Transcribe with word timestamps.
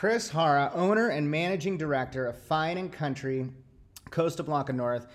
Chris 0.00 0.30
Hara, 0.30 0.72
owner 0.72 1.08
and 1.08 1.30
managing 1.30 1.76
director 1.76 2.26
of 2.26 2.34
Fine 2.34 2.78
and 2.78 2.90
Country 2.90 3.46
Costa 4.08 4.42
Blanca 4.42 4.72
North, 4.72 5.06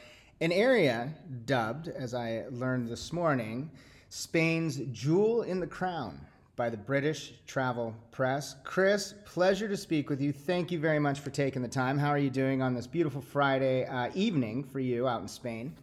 an 0.42 0.52
area 0.52 1.12
dubbed, 1.48 1.88
as 1.88 2.14
I 2.14 2.44
learned 2.52 2.88
this 2.88 3.12
morning, 3.12 3.72
Spain's 4.10 4.78
jewel 4.92 5.42
in 5.42 5.60
the 5.60 5.66
crown 5.66 6.24
by 6.56 6.70
the 6.70 6.78
British 6.78 7.34
Travel 7.48 7.96
Press. 8.12 8.58
Chris, 8.64 9.16
pleasure 9.26 9.68
to 9.68 9.76
speak 9.76 10.08
with 10.08 10.22
you. 10.22 10.32
Thank 10.32 10.72
you 10.72 10.78
very 10.78 11.00
much 11.00 11.20
for 11.20 11.32
taking 11.32 11.64
the 11.64 11.68
time. 11.68 11.98
How 11.98 12.10
are 12.10 12.20
you 12.20 12.30
doing 12.30 12.62
on 12.62 12.76
this 12.76 12.86
beautiful 12.86 13.22
Friday 13.22 13.88
uh, 13.88 14.12
evening 14.14 14.64
for 14.66 14.80
you 14.80 15.08
out 15.08 15.20
in 15.20 15.28
Spain? 15.28 15.76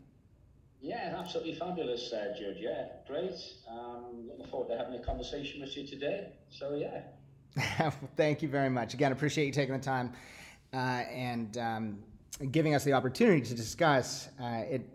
Yeah, 0.80 1.16
absolutely 1.18 1.56
fabulous, 1.56 2.12
uh. 2.12 2.34
Yeah, 2.56 2.84
great. 3.08 3.34
Um, 3.68 4.28
looking 4.28 4.46
forward 4.46 4.68
to 4.68 4.78
having 4.78 4.94
a 4.94 5.02
conversation 5.04 5.60
with 5.60 5.76
you 5.76 5.88
today. 5.88 6.28
So, 6.50 6.76
yeah. 6.76 7.00
Well, 7.56 7.94
thank 8.16 8.42
you 8.42 8.48
very 8.48 8.70
much. 8.70 8.94
Again, 8.94 9.12
appreciate 9.12 9.46
you 9.46 9.52
taking 9.52 9.74
the 9.74 9.82
time 9.82 10.12
uh, 10.72 10.76
and 10.76 11.58
um, 11.58 11.98
giving 12.50 12.74
us 12.74 12.84
the 12.84 12.92
opportunity 12.92 13.40
to 13.42 13.54
discuss 13.54 14.28
uh, 14.40 14.62
it 14.68 14.88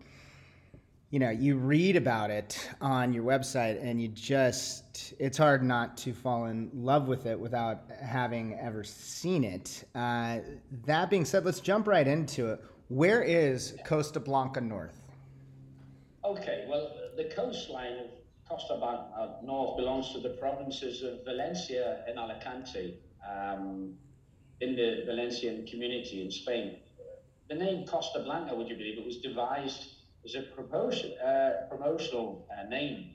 you 1.10 1.18
know, 1.18 1.30
you 1.30 1.56
read 1.56 1.96
about 1.96 2.30
it 2.30 2.68
on 2.82 3.14
your 3.14 3.24
website 3.24 3.82
and 3.82 4.00
you 4.00 4.08
just, 4.08 5.14
it's 5.18 5.38
hard 5.38 5.62
not 5.62 5.96
to 5.96 6.12
fall 6.12 6.46
in 6.46 6.70
love 6.74 7.08
with 7.08 7.24
it 7.24 7.38
without 7.38 7.84
having 8.02 8.58
ever 8.60 8.84
seen 8.84 9.42
it. 9.42 9.84
Uh, 9.94 10.40
that 10.84 11.08
being 11.08 11.24
said, 11.24 11.46
let's 11.46 11.60
jump 11.60 11.86
right 11.86 12.06
into 12.06 12.48
it. 12.50 12.64
Where 12.88 13.22
is 13.22 13.74
Costa 13.86 14.20
Blanca 14.20 14.60
North? 14.60 15.00
Okay, 16.24 16.66
well, 16.68 16.94
the 17.16 17.24
coastline 17.24 17.98
of 17.98 18.10
Costa 18.48 18.76
Blanca 18.78 19.36
North 19.42 19.76
belongs 19.76 20.12
to 20.12 20.20
the 20.20 20.30
provinces 20.30 21.02
of 21.02 21.24
Valencia 21.24 22.04
and 22.08 22.18
Alicante 22.18 22.98
um, 23.28 23.94
in 24.60 24.74
the 24.74 25.02
Valencian 25.06 25.66
community 25.66 26.22
in 26.22 26.30
Spain. 26.30 26.76
The 27.48 27.54
name 27.54 27.86
Costa 27.86 28.20
Blanca, 28.20 28.54
would 28.54 28.68
you 28.68 28.76
believe, 28.76 28.98
it 28.98 29.06
was 29.06 29.18
devised 29.18 29.94
as 30.24 30.34
a 30.34 30.42
promotion, 30.42 31.12
uh, 31.18 31.66
promotional 31.68 32.46
uh, 32.50 32.68
name 32.68 33.14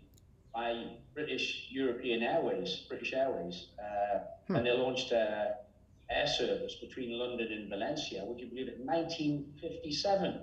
by 0.54 0.86
British 1.14 1.68
European 1.70 2.24
Airways, 2.24 2.86
British 2.88 3.14
Airways, 3.14 3.68
uh, 3.80 4.20
hmm. 4.48 4.56
and 4.56 4.66
they 4.66 4.72
launched 4.72 5.12
a 5.12 5.56
air 6.10 6.28
service 6.28 6.76
between 6.76 7.18
London 7.18 7.52
and 7.52 7.70
Valencia. 7.70 8.24
Would 8.24 8.40
you 8.40 8.48
believe 8.48 8.68
it? 8.68 8.80
1957. 8.80 10.42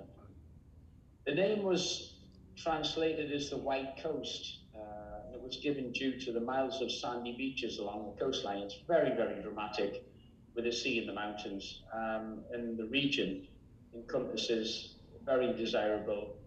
The 1.25 1.33
name 1.33 1.63
was 1.63 2.15
translated 2.57 3.31
as 3.31 3.49
the 3.49 3.57
White 3.57 4.01
Coast. 4.01 4.59
Was 5.51 5.59
given 5.59 5.91
due 5.91 6.17
to 6.17 6.31
the 6.31 6.39
miles 6.39 6.81
of 6.81 6.89
sandy 6.89 7.35
beaches 7.35 7.77
along 7.77 8.05
the 8.05 8.23
coastline. 8.23 8.59
It's 8.59 8.77
very, 8.87 9.13
very 9.13 9.41
dramatic 9.41 10.01
with 10.55 10.63
the 10.63 10.71
sea 10.71 10.99
and 10.99 11.09
the 11.09 11.13
mountains. 11.13 11.81
Um, 11.93 12.45
and 12.53 12.77
the 12.77 12.85
region 12.85 13.47
encompasses 13.93 14.95
very 15.25 15.51
desirable 15.51 16.37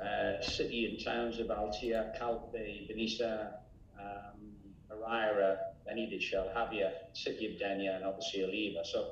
uh, 0.00 0.40
city 0.42 0.86
and 0.86 1.04
towns 1.04 1.40
of 1.40 1.48
Altea, 1.48 2.16
Calpe, 2.20 2.88
Benissa, 2.88 3.54
um, 3.98 4.38
Araya, 4.92 5.56
Benitachell, 5.84 6.54
Javea, 6.54 6.92
city 7.12 7.52
of 7.52 7.58
Denia, 7.58 7.96
and 7.96 8.04
obviously 8.04 8.44
Oliva. 8.44 8.84
So 8.84 9.10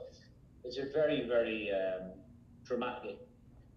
it's 0.62 0.78
a 0.78 0.86
very, 0.94 1.26
very 1.26 1.72
um, 1.72 2.12
dramatic 2.64 3.18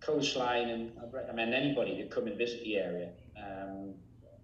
coastline, 0.01 0.69
and 0.69 0.91
I 1.01 1.09
recommend 1.09 1.55
anybody 1.55 1.97
to 1.97 2.07
come 2.09 2.27
and 2.27 2.37
visit 2.37 2.63
the 2.63 2.77
area 2.77 3.09
um, 3.35 3.95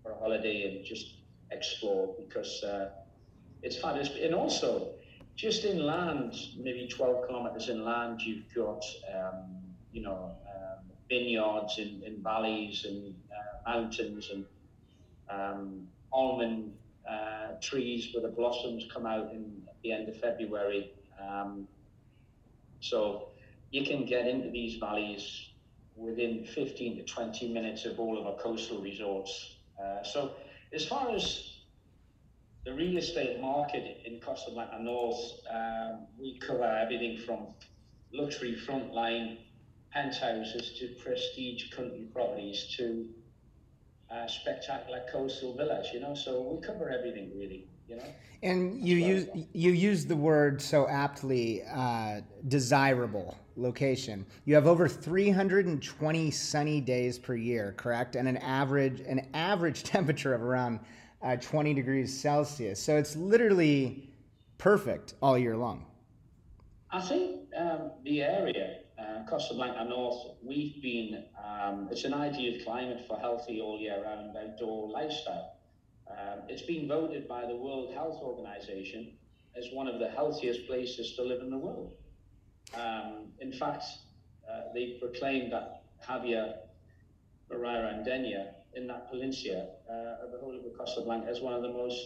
for 0.07 0.13
a 0.13 0.19
holiday 0.19 0.75
and 0.75 0.85
just 0.85 1.15
explore 1.51 2.15
because 2.17 2.63
uh, 2.63 2.89
it's 3.61 3.77
fabulous. 3.77 4.09
And 4.21 4.33
also, 4.33 4.89
just 5.35 5.65
inland, 5.65 6.33
maybe 6.57 6.87
12 6.87 7.27
kilometers 7.27 7.69
inland, 7.69 8.21
you've 8.21 8.45
got, 8.55 8.83
um, 9.13 9.45
you 9.91 10.01
know, 10.01 10.31
vineyards 11.09 11.77
in, 11.77 12.01
in 12.05 12.21
valleys 12.21 12.85
and 12.85 13.15
uh, 13.31 13.69
mountains 13.71 14.29
and 14.31 14.45
um, 15.29 15.87
almond 16.11 16.73
uh, 17.09 17.53
trees 17.61 18.13
where 18.13 18.21
the 18.21 18.35
blossoms 18.35 18.85
come 18.93 19.05
out 19.05 19.31
in 19.31 19.61
at 19.67 19.75
the 19.83 19.91
end 19.91 20.09
of 20.09 20.19
February. 20.19 20.91
Um, 21.21 21.67
so 22.81 23.29
you 23.71 23.85
can 23.85 24.05
get 24.05 24.27
into 24.27 24.49
these 24.49 24.77
valleys 24.77 25.49
within 25.95 26.45
15 26.45 26.97
to 26.97 27.03
20 27.03 27.53
minutes 27.53 27.85
of 27.85 27.99
all 27.99 28.19
of 28.19 28.27
our 28.27 28.35
coastal 28.35 28.81
resorts. 28.81 29.56
Uh, 29.81 30.03
so 30.03 30.31
as 30.73 30.85
far 30.85 31.15
as 31.15 31.57
the 32.65 32.73
real 32.73 32.97
estate 32.97 33.39
market 33.39 34.01
in 34.05 34.19
Costa 34.19 34.51
Blanca 34.51 34.79
North, 34.79 35.19
um, 35.49 36.07
we 36.19 36.37
cover 36.39 36.65
everything 36.65 37.17
from 37.17 37.47
luxury 38.11 38.55
frontline 38.55 39.37
penthouses 39.91 40.77
to 40.79 40.89
prestige 41.01 41.69
country 41.71 42.07
properties 42.13 42.75
to 42.77 43.07
uh, 44.11 44.27
spectacular 44.27 45.01
coastal 45.11 45.55
villas, 45.55 45.87
you 45.93 45.99
know. 45.99 46.13
So 46.13 46.41
we 46.41 46.61
cover 46.65 46.89
everything 46.89 47.31
really, 47.37 47.67
you 47.87 47.95
know. 47.95 48.03
And 48.43 48.79
you 48.85 48.97
use 48.97 49.27
you 49.53 49.71
use 49.71 50.05
the 50.05 50.15
word 50.15 50.61
so 50.61 50.87
aptly, 50.87 51.63
uh, 51.63 52.21
desirable 52.47 53.37
location. 53.55 54.25
You 54.45 54.53
have 54.55 54.67
over 54.67 54.87
320 54.87 56.31
sunny 56.31 56.79
days 56.79 57.17
per 57.17 57.35
year, 57.35 57.73
correct? 57.77 58.15
And 58.15 58.27
an 58.27 58.37
average 58.37 59.01
an 59.01 59.27
average 59.33 59.83
temperature 59.95 60.33
of 60.33 60.41
around 60.41 60.79
uh, 61.23 61.35
20 61.37 61.73
degrees 61.73 62.15
Celsius. 62.15 62.79
So 62.79 62.95
it's 62.97 63.15
literally 63.15 64.13
perfect 64.59 65.15
all 65.21 65.37
year 65.37 65.57
long. 65.57 65.85
I 66.91 67.01
think 67.01 67.49
um, 67.57 67.91
the 68.03 68.21
area 68.21 68.77
uh, 68.99 69.23
Costa 69.29 69.53
Blanca 69.53 69.83
North, 69.85 70.37
we've 70.43 70.81
been, 70.81 71.25
um, 71.43 71.87
it's 71.91 72.03
an 72.03 72.13
ideal 72.13 72.63
climate 72.63 73.05
for 73.07 73.17
healthy 73.19 73.61
all 73.61 73.79
year 73.79 74.03
round 74.03 74.35
outdoor 74.35 74.89
lifestyle. 74.89 75.56
Um, 76.09 76.41
it's 76.47 76.61
been 76.61 76.87
voted 76.87 77.27
by 77.27 77.45
the 77.45 77.55
World 77.55 77.93
Health 77.93 78.19
Organization 78.21 79.13
as 79.57 79.65
one 79.73 79.87
of 79.87 79.99
the 79.99 80.09
healthiest 80.09 80.67
places 80.67 81.13
to 81.15 81.23
live 81.23 81.41
in 81.41 81.49
the 81.49 81.57
world. 81.57 81.93
Um, 82.75 83.27
in 83.39 83.51
fact, 83.51 83.83
uh, 84.49 84.73
they 84.73 84.97
proclaimed 84.99 85.51
that 85.51 85.83
Javea, 86.07 86.55
Araya, 87.51 87.93
and 87.93 88.05
Denia 88.05 88.53
in 88.75 88.87
that 88.87 89.09
peninsula 89.09 89.67
uh, 89.89 90.25
of 90.25 90.31
the 90.31 90.37
whole 90.39 90.55
of 90.55 90.63
the 90.63 90.69
Costa 90.77 91.01
Blanca 91.01 91.29
as 91.29 91.41
one 91.41 91.53
of 91.53 91.61
the 91.61 91.69
most 91.69 91.99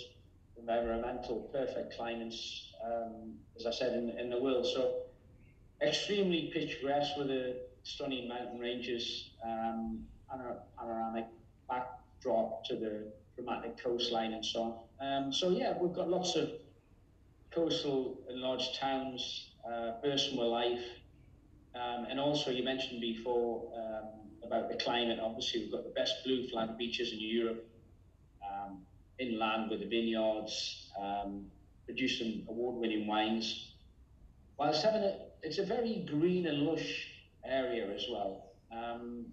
environmental 0.57 1.49
perfect 1.51 1.95
climates, 1.95 2.71
um, 2.85 3.33
as 3.57 3.65
I 3.65 3.71
said, 3.71 3.93
in, 3.93 4.09
in 4.17 4.29
the 4.29 4.39
world. 4.39 4.65
So 4.65 5.01
extremely 5.81 6.51
picturesque 6.53 7.17
with 7.17 7.27
the 7.27 7.55
stunning 7.83 8.27
mountain 8.29 8.59
ranges, 8.59 9.31
um, 9.43 10.05
panoramic 10.77 11.25
backdrop 11.67 12.63
to 12.65 12.75
the 12.75 13.11
dramatic 13.41 13.81
coastline 13.81 14.33
and 14.33 14.45
so 14.45 14.87
on. 14.99 15.25
Um, 15.25 15.33
so 15.33 15.49
yeah, 15.49 15.73
we've 15.79 15.93
got 15.93 16.09
lots 16.09 16.35
of 16.35 16.49
coastal 17.53 18.19
and 18.29 18.39
large 18.39 18.77
towns 18.77 19.51
uh, 19.65 19.93
with 20.01 20.45
life. 20.45 20.83
Um, 21.75 22.05
and 22.09 22.19
also 22.19 22.51
you 22.51 22.63
mentioned 22.63 23.01
before 23.01 23.71
um, 23.75 24.29
about 24.43 24.69
the 24.69 24.75
climate. 24.75 25.19
Obviously, 25.21 25.61
we've 25.61 25.71
got 25.71 25.83
the 25.83 25.91
best 25.91 26.15
blue 26.25 26.47
flag 26.49 26.77
beaches 26.77 27.13
in 27.13 27.19
Europe, 27.19 27.65
um, 28.45 28.79
inland 29.19 29.69
with 29.69 29.79
the 29.79 29.87
vineyards, 29.87 30.91
um, 30.99 31.45
producing 31.85 32.45
award-winning 32.49 33.07
wines, 33.07 33.73
whilst 34.57 34.83
having 34.83 35.03
a 35.03 35.15
it's 35.43 35.57
a 35.57 35.65
very 35.65 36.05
green 36.07 36.45
and 36.45 36.59
lush 36.59 37.07
area 37.43 37.87
as 37.95 38.05
well. 38.11 38.51
Um, 38.71 39.25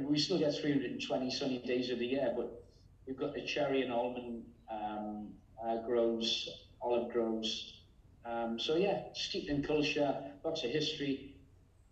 we 0.00 0.18
still 0.18 0.38
get 0.38 0.54
320 0.54 1.30
sunny 1.30 1.62
days 1.64 1.90
of 1.90 1.98
the 1.98 2.06
year, 2.06 2.32
but 2.36 2.61
we've 3.06 3.16
got 3.16 3.34
the 3.34 3.42
cherry 3.42 3.82
and 3.82 3.92
almond 3.92 4.44
um, 4.70 5.28
uh, 5.64 5.78
groves, 5.86 6.48
olive 6.80 7.12
groves. 7.12 7.80
Um, 8.24 8.58
so 8.58 8.76
yeah, 8.76 9.02
steeped 9.14 9.48
in 9.48 9.62
culture, 9.62 10.16
lots 10.44 10.64
of 10.64 10.70
history, 10.70 11.34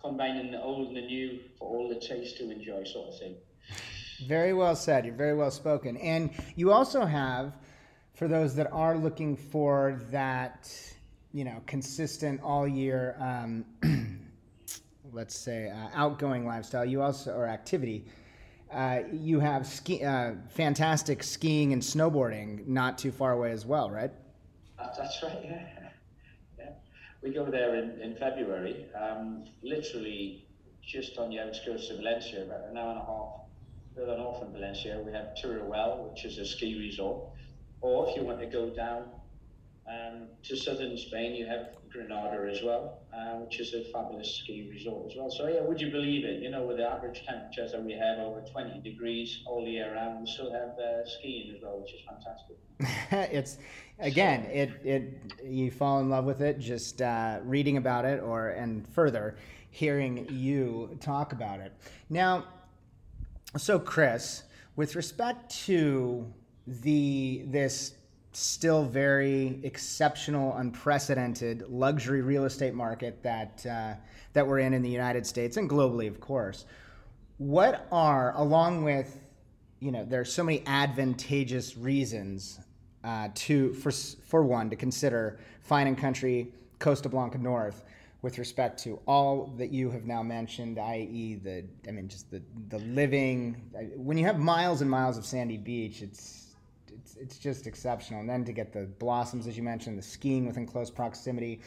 combining 0.00 0.52
the 0.52 0.62
old 0.62 0.88
and 0.88 0.96
the 0.96 1.02
new 1.02 1.40
for 1.58 1.68
all 1.68 1.88
the 1.88 2.00
taste 2.00 2.38
to 2.38 2.50
enjoy, 2.50 2.84
sort 2.84 3.08
of 3.08 3.18
thing. 3.18 3.34
Very 4.26 4.52
well 4.52 4.76
said. 4.76 5.04
You're 5.04 5.14
very 5.14 5.34
well 5.34 5.50
spoken. 5.50 5.96
And 5.96 6.30
you 6.54 6.72
also 6.72 7.04
have, 7.04 7.56
for 8.14 8.28
those 8.28 8.54
that 8.56 8.70
are 8.72 8.96
looking 8.96 9.36
for 9.36 10.00
that 10.10 10.70
you 11.32 11.44
know, 11.44 11.62
consistent 11.66 12.40
all 12.42 12.66
year, 12.66 13.16
um, 13.20 13.64
let's 15.12 15.36
say, 15.36 15.70
uh, 15.70 15.88
outgoing 15.94 16.44
lifestyle, 16.44 16.84
you 16.84 17.02
also, 17.02 17.32
or 17.32 17.46
activity, 17.46 18.04
uh, 18.72 19.00
you 19.12 19.40
have 19.40 19.66
ski, 19.66 20.04
uh, 20.04 20.32
fantastic 20.48 21.22
skiing 21.22 21.72
and 21.72 21.82
snowboarding 21.82 22.66
not 22.66 22.98
too 22.98 23.10
far 23.10 23.32
away 23.32 23.50
as 23.50 23.66
well, 23.66 23.90
right? 23.90 24.10
That's 24.78 25.22
right, 25.22 25.38
yeah. 25.44 25.66
yeah. 26.58 26.70
We 27.22 27.30
go 27.30 27.44
there 27.44 27.74
in, 27.76 28.00
in 28.00 28.16
February, 28.16 28.86
um, 28.94 29.44
literally 29.62 30.46
just 30.82 31.18
on 31.18 31.30
the 31.30 31.40
outskirts 31.40 31.90
of 31.90 31.98
Valencia, 31.98 32.44
about 32.44 32.68
an 32.70 32.78
hour 32.78 32.90
and 32.90 32.98
a 32.98 33.04
half 33.04 33.40
further 33.94 34.16
north 34.16 34.40
from 34.40 34.52
Valencia. 34.52 35.02
We 35.04 35.12
have 35.12 35.34
Teruel, 35.40 36.10
which 36.10 36.24
is 36.24 36.38
a 36.38 36.46
ski 36.46 36.78
resort. 36.78 37.28
Or 37.80 38.08
if 38.08 38.16
you 38.16 38.22
want 38.22 38.40
to 38.40 38.46
go 38.46 38.70
down 38.70 39.04
Um, 39.90 40.28
to 40.44 40.56
southern 40.56 40.96
Spain, 40.96 41.34
you 41.34 41.46
have 41.46 41.70
Granada 41.90 42.48
as 42.48 42.62
well, 42.62 43.00
uh, 43.12 43.38
which 43.38 43.58
is 43.58 43.74
a 43.74 43.82
fabulous 43.92 44.36
ski 44.36 44.68
resort 44.70 45.10
as 45.10 45.16
well. 45.16 45.30
So 45.30 45.48
yeah, 45.48 45.62
would 45.62 45.80
you 45.80 45.90
believe 45.90 46.24
it? 46.24 46.42
You 46.42 46.50
know, 46.50 46.62
with 46.62 46.76
the 46.76 46.88
average 46.88 47.24
temperatures 47.26 47.72
that 47.72 47.82
we 47.82 47.92
have 47.94 48.18
over 48.18 48.40
20 48.40 48.80
degrees 48.82 49.42
all 49.46 49.66
year 49.66 49.94
round, 49.94 50.20
we 50.20 50.30
still 50.30 50.52
have 50.52 50.78
uh, 50.78 51.04
skiing 51.04 51.56
as 51.56 51.62
well, 51.62 51.80
which 51.80 51.92
is 51.92 52.00
fantastic. 52.06 52.56
it's 53.34 53.58
again, 53.98 54.44
it 54.44 54.70
it 54.84 55.34
you 55.44 55.72
fall 55.72 55.98
in 55.98 56.08
love 56.08 56.24
with 56.24 56.40
it 56.40 56.60
just 56.60 57.02
uh, 57.02 57.40
reading 57.42 57.76
about 57.76 58.04
it, 58.04 58.22
or 58.22 58.50
and 58.50 58.86
further 58.88 59.36
hearing 59.70 60.26
you 60.30 60.96
talk 61.00 61.32
about 61.32 61.58
it. 61.58 61.72
Now, 62.10 62.44
so 63.56 63.78
Chris, 63.78 64.44
with 64.76 64.94
respect 64.94 65.50
to 65.66 66.32
the 66.66 67.42
this 67.46 67.94
still 68.32 68.84
very 68.84 69.60
exceptional, 69.62 70.56
unprecedented 70.56 71.64
luxury 71.68 72.22
real 72.22 72.44
estate 72.44 72.74
market 72.74 73.22
that 73.22 73.64
uh, 73.66 73.94
that 74.32 74.46
we're 74.46 74.60
in 74.60 74.72
in 74.72 74.82
the 74.82 74.90
United 74.90 75.26
States 75.26 75.56
and 75.56 75.68
globally, 75.68 76.08
of 76.08 76.20
course. 76.20 76.66
What 77.38 77.86
are, 77.90 78.36
along 78.36 78.84
with, 78.84 79.18
you 79.80 79.90
know, 79.90 80.04
there's 80.04 80.32
so 80.32 80.44
many 80.44 80.62
advantageous 80.66 81.76
reasons 81.76 82.60
uh, 83.02 83.28
to 83.34 83.72
for 83.74 83.90
for 83.90 84.44
one 84.44 84.70
to 84.70 84.76
consider 84.76 85.40
fine 85.62 85.86
and 85.86 85.98
country 85.98 86.52
Costa 86.78 87.08
Blanca 87.08 87.38
North 87.38 87.84
with 88.22 88.38
respect 88.38 88.82
to 88.84 89.00
all 89.06 89.46
that 89.56 89.72
you 89.72 89.90
have 89.90 90.04
now 90.04 90.22
mentioned, 90.22 90.78
i.e., 90.78 91.40
the 91.42 91.64
I 91.88 91.90
mean, 91.90 92.08
just 92.08 92.30
the 92.30 92.42
the 92.68 92.78
living. 92.78 93.70
When 93.96 94.18
you 94.18 94.26
have 94.26 94.38
miles 94.38 94.82
and 94.82 94.90
miles 94.90 95.18
of 95.18 95.24
sandy 95.24 95.56
beach, 95.56 96.02
it's 96.02 96.49
it's 96.94 97.16
it's 97.16 97.38
just 97.38 97.66
exceptional. 97.66 98.20
And 98.20 98.28
then 98.28 98.44
to 98.44 98.52
get 98.52 98.72
the 98.72 98.86
blossoms, 98.98 99.46
as 99.46 99.56
you 99.56 99.62
mentioned, 99.62 99.98
the 99.98 100.02
skiing 100.02 100.46
within 100.46 100.66
close 100.66 100.90
proximity. 100.90 101.60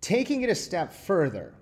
Taking 0.00 0.42
it 0.42 0.50
a 0.50 0.54
step 0.54 0.92
further, 0.92 1.54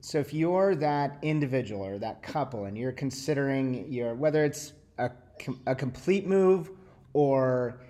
so 0.00 0.18
if 0.18 0.32
you're 0.34 0.74
that 0.76 1.18
individual 1.22 1.84
or 1.84 1.98
that 1.98 2.22
couple 2.22 2.66
and 2.66 2.76
you're 2.76 2.92
considering 2.92 3.90
your 3.90 4.14
whether 4.14 4.44
it's 4.44 4.72
a, 4.98 5.10
a 5.66 5.74
complete 5.74 6.26
move 6.26 6.70
or 7.12 7.80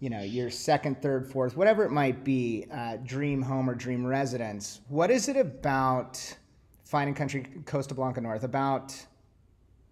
you 0.00 0.08
know 0.10 0.22
your 0.22 0.50
second, 0.50 1.00
third, 1.02 1.30
fourth, 1.30 1.56
whatever 1.56 1.84
it 1.84 1.90
might 1.90 2.24
be, 2.24 2.66
uh, 2.72 2.96
dream 3.04 3.42
home 3.42 3.68
or 3.68 3.74
dream 3.74 4.04
residence, 4.04 4.80
what 4.88 5.10
is 5.10 5.28
it 5.28 5.36
about 5.36 6.36
Fine 6.84 7.08
and 7.08 7.16
Country 7.16 7.46
Costa 7.66 7.94
Blanca 7.94 8.20
North 8.20 8.42
about 8.42 8.96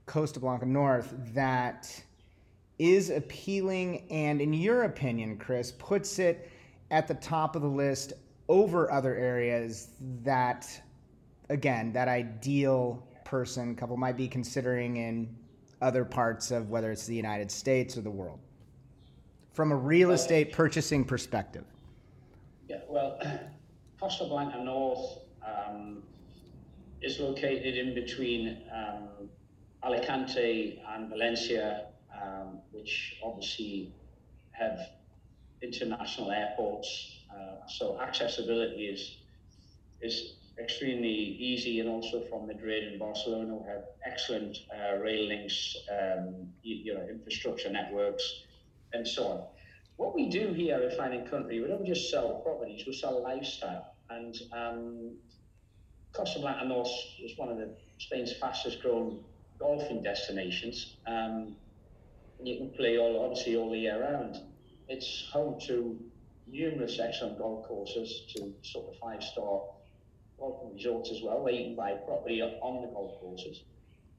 Costa 0.07 0.41
Blanca 0.41 0.67
North 0.67 1.15
that 1.35 2.03
is 2.79 3.11
appealing 3.11 4.07
and, 4.11 4.41
in 4.41 4.53
your 4.53 4.85
opinion, 4.85 5.37
Chris, 5.37 5.73
puts 5.73 6.19
it 6.19 6.51
at 6.91 7.09
the 7.09 7.15
top 7.15 7.57
of 7.57 7.63
the 7.63 7.69
list 7.69 8.13
over 8.49 8.91
other 8.91 9.15
areas 9.15 9.91
that, 10.23 10.69
again, 11.51 11.93
that 11.93 12.09
ideal 12.09 13.07
person 13.25 13.75
couple 13.75 13.97
might 13.97 14.17
be 14.17 14.27
considering 14.29 14.97
in 14.97 15.37
other 15.83 16.05
parts 16.05 16.51
of 16.51 16.71
whether 16.71 16.91
it's 16.91 17.07
the 17.07 17.15
United 17.15 17.51
States 17.51 17.97
or 17.97 18.01
the 18.01 18.11
world 18.11 18.41
from 19.59 19.73
a 19.73 19.77
real 19.77 20.13
estate 20.13 20.53
purchasing 20.53 21.05
perspective? 21.05 21.65
Yeah, 22.69 22.79
well, 22.89 23.19
Costa 24.01 24.25
Blanca 24.25 24.63
North 24.63 25.19
um, 25.45 26.05
is 27.03 27.19
located 27.19 27.77
in 27.77 27.93
between 27.93 28.63
um, 28.73 29.29
Alicante 29.85 30.81
and 30.95 31.09
Valencia 31.09 31.87
um, 32.23 32.59
which 32.73 33.17
obviously 33.23 33.93
have 34.53 34.79
international 35.62 36.31
airports. 36.31 37.17
Uh, 37.32 37.67
so 37.67 38.00
accessibility 38.00 38.87
is 38.87 39.19
is 40.00 40.35
extremely 40.61 41.09
easy, 41.09 41.81
and 41.81 41.88
also 41.88 42.25
from 42.29 42.47
Madrid 42.47 42.85
and 42.85 42.99
Barcelona, 42.99 43.55
we 43.55 43.69
have 43.69 43.85
excellent 44.05 44.59
uh, 44.75 44.97
rail 44.99 45.29
links, 45.29 45.76
um, 45.91 46.49
you, 46.62 46.94
know, 46.94 47.06
infrastructure 47.09 47.70
networks, 47.70 48.43
and 48.93 49.06
so 49.06 49.26
on. 49.26 49.44
What 49.97 50.15
we 50.15 50.29
do 50.29 50.53
here 50.53 50.76
at 50.76 50.97
Fine 50.97 51.12
and 51.12 51.31
Country, 51.31 51.61
we 51.61 51.69
don't 51.69 51.87
just 51.87 52.11
sell 52.11 52.41
properties; 52.44 52.87
we 52.87 52.93
sell 52.93 53.23
lifestyle. 53.23 53.94
And 54.11 54.37
um, 54.53 55.17
Costa 56.12 56.38
Blanca 56.41 56.65
North 56.65 56.91
is 57.23 57.37
one 57.37 57.50
of 57.50 57.59
the 57.59 57.75
Spain's 57.99 58.32
fastest 58.32 58.81
growing 58.81 59.23
golfing 59.59 60.03
destinations. 60.03 60.97
Um, 61.06 61.56
you 62.43 62.56
can 62.56 62.70
play 62.70 62.99
all 62.99 63.25
obviously 63.25 63.56
all 63.56 63.70
the 63.70 63.79
year 63.79 64.00
round. 64.00 64.40
It's 64.88 65.29
home 65.32 65.61
to 65.67 65.99
numerous 66.46 66.99
excellent 66.99 67.38
golf 67.38 67.67
courses, 67.67 68.23
to 68.35 68.52
sort 68.62 68.88
of 68.88 68.99
five 68.99 69.23
star 69.23 69.62
golf 70.38 70.73
resorts 70.73 71.11
as 71.11 71.23
well, 71.23 71.43
where 71.43 71.52
you 71.52 71.64
can 71.67 71.76
buy 71.76 71.93
property 72.06 72.40
on 72.40 72.82
the 72.82 72.88
golf 72.88 73.20
courses. 73.20 73.62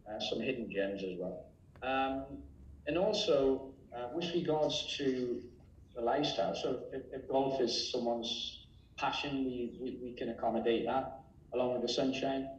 Uh, 0.08 0.20
some 0.20 0.40
hidden 0.40 0.70
gems 0.72 1.04
as 1.04 1.18
well. 1.18 1.46
Um, 1.84 2.26
and 2.88 2.98
also, 2.98 3.74
uh, 3.96 4.08
with 4.14 4.26
regards 4.34 4.96
to 4.98 5.42
the 5.96 6.02
lifestyle, 6.02 6.56
so 6.56 6.82
if, 6.92 7.04
if 7.14 7.28
golf 7.28 7.62
is 7.62 7.92
someone's 7.92 8.66
passion, 8.98 9.46
we, 9.46 9.78
we, 9.80 10.00
we 10.02 10.14
can 10.14 10.30
accommodate 10.30 10.86
that 10.86 11.22
along 11.54 11.74
with 11.74 11.82
the 11.84 11.94
sunshine. 11.94 12.50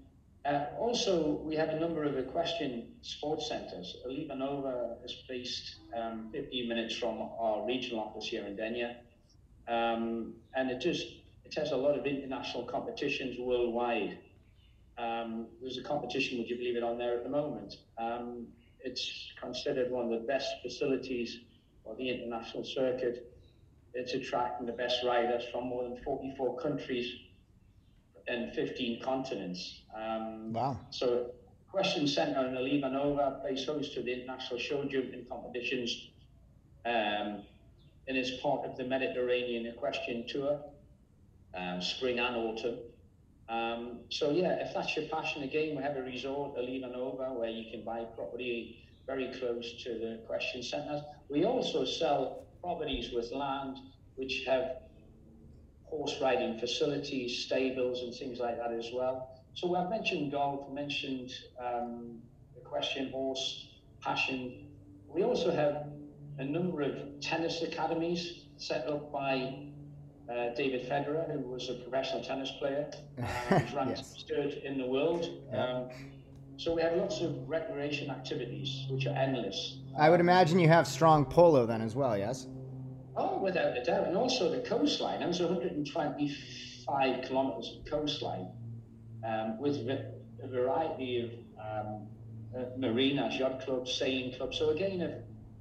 Uh, 0.44 0.64
also, 0.78 1.38
we 1.44 1.54
have 1.54 1.68
a 1.68 1.78
number 1.78 2.02
of 2.04 2.16
equestrian 2.16 2.88
sports 3.02 3.48
centres. 3.48 3.96
Oliva 4.06 4.96
is 5.04 5.14
based 5.28 5.76
um, 5.94 6.30
15 6.32 6.68
minutes 6.68 6.96
from 6.96 7.20
our 7.38 7.66
regional 7.66 8.00
office 8.00 8.26
here 8.26 8.46
in 8.46 8.56
Denia. 8.56 8.96
Um, 9.68 10.34
and 10.54 10.70
it 10.70 10.80
just 10.80 11.06
it 11.44 11.54
has 11.56 11.72
a 11.72 11.76
lot 11.76 11.98
of 11.98 12.06
international 12.06 12.64
competitions 12.64 13.36
worldwide. 13.38 14.18
Um, 14.96 15.48
there's 15.60 15.78
a 15.78 15.82
competition, 15.82 16.38
would 16.38 16.48
you 16.48 16.56
believe 16.56 16.76
it, 16.76 16.82
on 16.82 16.96
there 16.96 17.16
at 17.16 17.22
the 17.22 17.28
moment. 17.28 17.76
Um, 17.98 18.46
it's 18.82 19.32
considered 19.38 19.90
one 19.90 20.06
of 20.06 20.10
the 20.10 20.26
best 20.26 20.48
facilities 20.62 21.40
for 21.84 21.94
the 21.96 22.08
international 22.08 22.64
circuit. 22.64 23.30
It's 23.92 24.14
attracting 24.14 24.66
the 24.66 24.72
best 24.72 25.04
riders 25.04 25.44
from 25.52 25.66
more 25.66 25.82
than 25.82 25.98
44 26.02 26.58
countries 26.60 27.12
and 28.28 28.52
15 28.54 29.02
continents. 29.02 29.82
Um, 29.94 30.52
wow. 30.52 30.78
So, 30.90 31.30
Equestrian 31.68 32.08
Centre 32.08 32.46
in 32.46 32.56
Oliva 32.56 32.90
Nova 32.90 33.38
plays 33.40 33.64
host 33.64 33.94
to 33.94 34.02
the 34.02 34.12
international 34.12 34.58
show 34.58 34.84
jumping 34.84 35.24
competitions 35.30 36.10
um, 36.84 37.42
and 38.08 38.16
is 38.16 38.32
part 38.42 38.64
of 38.64 38.76
the 38.76 38.84
Mediterranean 38.84 39.66
Equestrian 39.66 40.26
Tour, 40.26 40.60
um, 41.54 41.80
spring 41.80 42.18
and 42.18 42.36
autumn. 42.36 42.78
Um, 43.48 44.00
so, 44.08 44.30
yeah, 44.30 44.64
if 44.64 44.74
that's 44.74 44.96
your 44.96 45.06
passion, 45.06 45.42
again, 45.42 45.76
we 45.76 45.82
have 45.82 45.96
a 45.96 46.02
resort, 46.02 46.56
Oliva 46.56 46.88
Nova, 46.88 47.32
where 47.32 47.50
you 47.50 47.70
can 47.70 47.84
buy 47.84 48.04
property 48.16 48.84
very 49.06 49.32
close 49.38 49.82
to 49.84 49.90
the 49.90 50.22
equestrian 50.22 50.64
centres. 50.64 51.02
We 51.28 51.44
also 51.44 51.84
sell 51.84 52.46
properties 52.62 53.12
with 53.12 53.32
land 53.32 53.78
which 54.20 54.44
have 54.46 54.82
horse 55.90 56.16
riding 56.22 56.58
facilities, 56.58 57.44
stables, 57.44 58.02
and 58.02 58.14
things 58.14 58.38
like 58.38 58.56
that 58.56 58.72
as 58.72 58.90
well. 58.94 59.42
So 59.54 59.74
I've 59.74 59.90
mentioned 59.90 60.32
golf, 60.32 60.72
mentioned 60.72 61.32
um, 61.62 62.20
equestrian 62.56 63.10
horse 63.10 63.68
passion. 64.00 64.68
We 65.08 65.24
also 65.24 65.50
have 65.50 65.88
a 66.38 66.44
number 66.44 66.82
of 66.82 67.20
tennis 67.20 67.60
academies 67.62 68.46
set 68.56 68.86
up 68.86 69.12
by 69.12 69.66
uh, 70.30 70.54
David 70.54 70.86
Ferrer, 70.86 71.26
who 71.32 71.40
was 71.40 71.68
a 71.68 71.74
professional 71.74 72.22
tennis 72.22 72.52
player, 72.58 72.88
uh, 73.18 73.60
ranked 73.74 73.98
yes. 73.98 74.24
third 74.28 74.52
in 74.64 74.78
the 74.78 74.86
world. 74.86 75.28
Um, 75.52 75.88
so 76.56 76.74
we 76.74 76.82
have 76.82 76.94
lots 76.96 77.20
of 77.20 77.48
recreation 77.48 78.10
activities, 78.10 78.86
which 78.90 79.06
are 79.06 79.16
endless. 79.16 79.78
I 79.98 80.10
would 80.10 80.20
imagine 80.20 80.58
you 80.58 80.68
have 80.68 80.86
strong 80.86 81.24
polo 81.24 81.66
then 81.66 81.80
as 81.80 81.96
well, 81.96 82.16
yes? 82.16 82.46
Oh, 83.20 83.36
without 83.36 83.76
a 83.76 83.84
doubt. 83.84 84.06
And 84.06 84.16
also 84.16 84.50
the 84.50 84.60
coastline. 84.66 85.20
There's 85.20 85.40
125 85.40 87.22
kilometres 87.22 87.76
of 87.76 87.84
coastline 87.84 88.48
um, 89.22 89.58
with 89.58 89.76
a 89.76 90.46
variety 90.46 91.20
of 91.20 91.30
um, 91.60 92.06
uh, 92.56 92.64
marinas, 92.78 93.36
yacht 93.36 93.60
clubs, 93.60 93.92
sailing 93.92 94.32
clubs. 94.32 94.56
So 94.56 94.70
again, 94.70 95.02
if, 95.02 95.12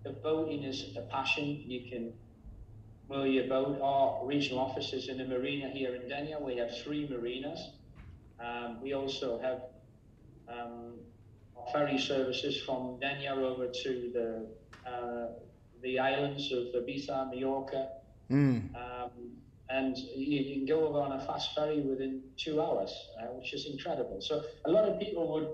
if 0.06 0.24
boating 0.24 0.64
is 0.64 0.96
a 0.96 1.02
passion, 1.02 1.62
you 1.66 1.90
can 1.90 2.14
moor 3.10 3.28
your 3.28 3.48
boat. 3.50 3.82
Our 3.82 4.26
regional 4.26 4.60
offices 4.60 5.10
in 5.10 5.18
the 5.18 5.26
marina 5.26 5.68
here 5.70 5.96
in 5.96 6.08
Denia, 6.08 6.40
we 6.40 6.56
have 6.56 6.78
three 6.78 7.10
marinas. 7.10 7.60
Um, 8.40 8.82
we 8.82 8.94
also 8.94 9.38
have 9.40 9.64
um, 10.48 10.94
ferry 11.74 11.98
services 11.98 12.62
from 12.62 13.00
Denia 13.02 13.36
over 13.36 13.68
to 13.68 14.12
the 14.14 14.90
uh, 14.90 15.28
the 15.82 16.00
islands 16.00 16.52
of 16.52 16.68
Ibiza, 16.74 17.30
Mallorca. 17.34 17.90
Mm. 18.30 18.76
Um, 18.76 19.12
and 19.70 19.98
you, 19.98 20.40
you, 20.42 20.56
can 20.56 20.66
go 20.66 20.88
over 20.88 21.00
on 21.00 21.12
a 21.12 21.26
fast 21.26 21.54
ferry 21.54 21.80
within 21.82 22.22
two 22.38 22.62
hours, 22.62 22.92
uh, 23.20 23.26
which 23.28 23.54
is 23.54 23.68
incredible. 23.68 24.20
So 24.20 24.44
a 24.66 24.72
lot 24.72 24.86
of 24.86 25.00
people 25.00 25.32
would, 25.34 25.50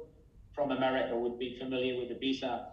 from 0.54 0.72
America, 0.72 1.16
would 1.16 1.38
be 1.38 1.58
familiar 1.60 2.00
with 2.00 2.10
Ibiza. 2.10 2.66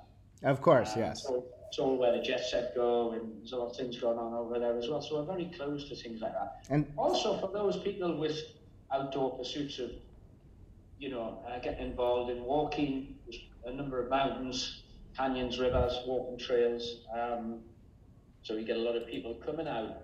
Of 0.44 0.60
course, 0.60 0.96
uh, 0.96 1.00
yes. 1.00 1.24
So 1.24 1.44
it's 1.68 1.78
all 1.78 1.96
where 1.96 2.16
the 2.16 2.22
jet 2.22 2.44
set 2.44 2.74
go, 2.74 3.12
and 3.12 3.40
there's 3.40 3.52
a 3.52 3.56
lot 3.56 3.70
of 3.70 3.76
things 3.76 3.98
going 3.98 4.18
on 4.18 4.34
over 4.34 4.58
there 4.58 4.76
as 4.78 4.88
well. 4.88 5.02
So 5.02 5.16
we're 5.16 5.34
very 5.34 5.50
close 5.56 5.88
to 5.88 5.96
things 5.96 6.20
like 6.20 6.32
that. 6.32 6.64
And 6.70 6.86
also 6.96 7.38
for 7.38 7.50
those 7.52 7.78
people 7.78 8.16
with 8.16 8.38
outdoor 8.92 9.36
pursuits 9.36 9.78
of, 9.78 9.90
you 10.98 11.10
know, 11.10 11.38
uh, 11.48 11.58
getting 11.58 11.86
involved 11.86 12.30
in 12.30 12.44
walking, 12.44 13.16
there's 13.24 13.42
a 13.64 13.72
number 13.72 14.00
of 14.00 14.10
mountains, 14.10 14.81
canyons, 15.16 15.58
rivers, 15.58 15.94
walking 16.06 16.38
trails. 16.38 16.98
Um, 17.12 17.60
so 18.42 18.56
we 18.56 18.64
get 18.64 18.76
a 18.76 18.80
lot 18.80 18.96
of 18.96 19.06
people 19.06 19.34
coming 19.44 19.68
out 19.68 20.02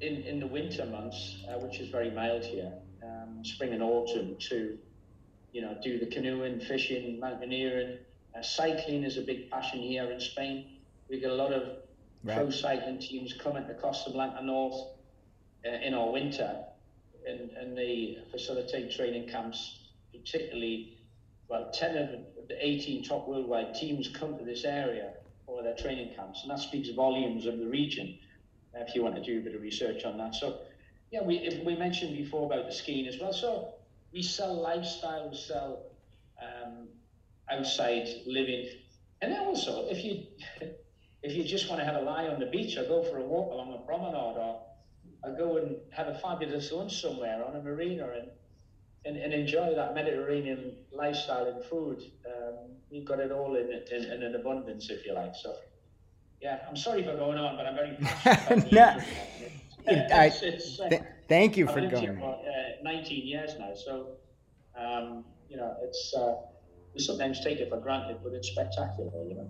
in, 0.00 0.22
in 0.22 0.40
the 0.40 0.46
winter 0.46 0.84
months, 0.86 1.38
uh, 1.48 1.58
which 1.58 1.80
is 1.80 1.88
very 1.88 2.10
mild 2.10 2.44
here, 2.44 2.72
um, 3.02 3.44
spring 3.44 3.72
and 3.72 3.82
autumn, 3.82 4.36
to 4.50 4.78
you 5.52 5.62
know 5.62 5.76
do 5.82 5.98
the 5.98 6.06
canoeing, 6.06 6.60
fishing, 6.60 7.18
mountaineering. 7.18 7.98
Uh, 8.36 8.42
cycling 8.42 9.04
is 9.04 9.16
a 9.16 9.22
big 9.22 9.50
passion 9.50 9.78
here 9.78 10.10
in 10.10 10.20
Spain. 10.20 10.66
We 11.08 11.20
get 11.20 11.30
a 11.30 11.34
lot 11.34 11.52
of 11.52 11.78
right. 12.24 12.36
pro 12.36 12.50
cycling 12.50 12.98
teams 12.98 13.32
coming 13.32 13.66
to 13.66 13.74
Costa 13.74 14.10
Blanca 14.10 14.42
North 14.42 14.88
uh, 15.64 15.70
in 15.70 15.94
our 15.94 16.10
winter, 16.12 16.64
and, 17.26 17.50
and 17.50 17.76
they 17.76 18.18
facilitate 18.30 18.92
training 18.92 19.28
camps, 19.28 19.78
particularly 20.12 20.95
well, 21.48 21.70
10 21.72 21.96
of 21.96 22.08
the 22.48 22.66
18 22.66 23.04
top 23.04 23.28
worldwide 23.28 23.74
teams 23.74 24.08
come 24.08 24.36
to 24.38 24.44
this 24.44 24.64
area 24.64 25.12
for 25.46 25.62
their 25.62 25.76
training 25.76 26.14
camps, 26.14 26.42
and 26.42 26.50
that 26.50 26.58
speaks 26.58 26.88
volumes 26.90 27.46
of 27.46 27.58
the 27.58 27.66
region 27.66 28.18
if 28.74 28.94
you 28.94 29.02
want 29.02 29.14
to 29.14 29.22
do 29.22 29.38
a 29.38 29.42
bit 29.42 29.54
of 29.54 29.62
research 29.62 30.04
on 30.04 30.18
that. 30.18 30.34
So, 30.34 30.58
yeah, 31.10 31.22
we, 31.22 31.62
we 31.64 31.76
mentioned 31.76 32.16
before 32.16 32.46
about 32.46 32.66
the 32.66 32.74
skiing 32.74 33.06
as 33.06 33.18
well. 33.20 33.32
So, 33.32 33.74
we 34.12 34.22
sell 34.22 34.54
lifestyle, 34.60 35.30
we 35.30 35.36
sell 35.36 35.82
um, 36.42 36.88
outside 37.50 38.08
living. 38.26 38.68
And 39.22 39.32
then 39.32 39.40
also, 39.40 39.86
if 39.88 40.04
you 40.04 40.26
if 41.22 41.34
you 41.34 41.44
just 41.44 41.68
want 41.68 41.80
to 41.80 41.84
have 41.84 41.96
a 41.96 42.04
lie 42.04 42.28
on 42.28 42.38
the 42.38 42.46
beach 42.46 42.76
or 42.76 42.84
go 42.84 43.02
for 43.02 43.18
a 43.18 43.22
walk 43.22 43.52
along 43.52 43.74
a 43.74 43.78
promenade 43.86 44.36
or, 44.36 44.62
or 45.24 45.36
go 45.36 45.56
and 45.56 45.76
have 45.90 46.06
a 46.06 46.18
fabulous 46.18 46.70
lunch 46.70 47.00
somewhere 47.00 47.44
on 47.44 47.56
a 47.56 47.62
marina 47.62 48.08
and 48.10 48.28
and, 49.06 49.16
and 49.16 49.32
enjoy 49.32 49.74
that 49.74 49.94
Mediterranean 49.94 50.72
lifestyle 50.90 51.46
and 51.46 51.64
food. 51.64 52.02
Um, 52.26 52.54
you've 52.90 53.04
got 53.04 53.20
it 53.20 53.30
all 53.30 53.54
in, 53.54 53.70
in, 53.92 54.04
in 54.04 54.22
an 54.22 54.34
abundance, 54.34 54.90
if 54.90 55.06
you 55.06 55.14
like. 55.14 55.34
So, 55.34 55.54
yeah, 56.40 56.60
I'm 56.68 56.76
sorry 56.76 57.02
for 57.04 57.16
going 57.16 57.38
on, 57.38 57.56
but 57.56 57.66
I'm 57.66 57.74
very 57.76 57.96
no, 58.72 59.00
I, 59.88 60.26
it's, 60.26 60.80
uh, 60.80 60.88
th- 60.88 61.02
thank 61.28 61.56
you 61.56 61.66
I've 61.68 61.74
for 61.74 61.80
going. 61.82 62.18
For, 62.18 62.26
uh, 62.26 62.82
19 62.82 63.26
years 63.26 63.52
now, 63.58 63.74
so 63.74 64.08
um, 64.76 65.24
you 65.48 65.56
know, 65.56 65.74
it's 65.82 66.14
uh, 66.14 66.34
we 66.94 67.00
sometimes 67.00 67.42
take 67.42 67.58
it 67.58 67.70
for 67.70 67.78
granted, 67.78 68.18
but 68.22 68.32
it's 68.32 68.48
spectacular, 68.48 69.10
you 69.24 69.34
know. 69.34 69.48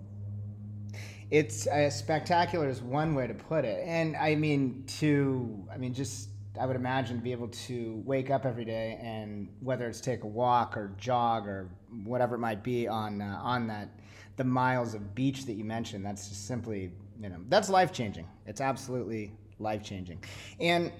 It's 1.29 1.67
uh, 1.67 1.89
spectacular 1.89 2.69
is 2.69 2.81
one 2.81 3.13
way 3.13 3.27
to 3.27 3.33
put 3.33 3.65
it, 3.65 3.83
and 3.85 4.15
I 4.15 4.35
mean 4.35 4.85
to, 4.99 5.67
I 5.73 5.77
mean 5.77 5.93
just 5.93 6.29
I 6.59 6.65
would 6.65 6.75
imagine 6.75 7.19
be 7.19 7.31
able 7.31 7.47
to 7.49 8.01
wake 8.05 8.29
up 8.29 8.45
every 8.45 8.65
day 8.65 8.99
and 9.01 9.49
whether 9.59 9.87
it's 9.87 10.01
take 10.01 10.23
a 10.23 10.27
walk 10.27 10.75
or 10.77 10.91
jog 10.97 11.47
or 11.47 11.69
whatever 12.03 12.35
it 12.35 12.39
might 12.39 12.63
be 12.63 12.87
on 12.87 13.21
uh, 13.21 13.39
on 13.41 13.67
that 13.67 13.89
the 14.37 14.43
miles 14.43 14.93
of 14.93 15.15
beach 15.15 15.45
that 15.45 15.53
you 15.53 15.63
mentioned 15.63 16.05
that's 16.05 16.29
just 16.29 16.47
simply 16.47 16.91
you 17.21 17.29
know 17.29 17.37
that's 17.49 17.69
life 17.69 17.91
changing 17.91 18.27
it's 18.45 18.61
absolutely 18.61 19.31
life 19.59 19.83
changing 19.83 20.23
and 20.59 20.91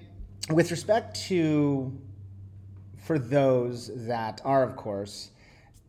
with 0.50 0.70
respect 0.70 1.20
to 1.28 1.96
for 3.04 3.18
those 3.18 3.90
that 4.06 4.40
are 4.44 4.62
of 4.62 4.76
course 4.76 5.30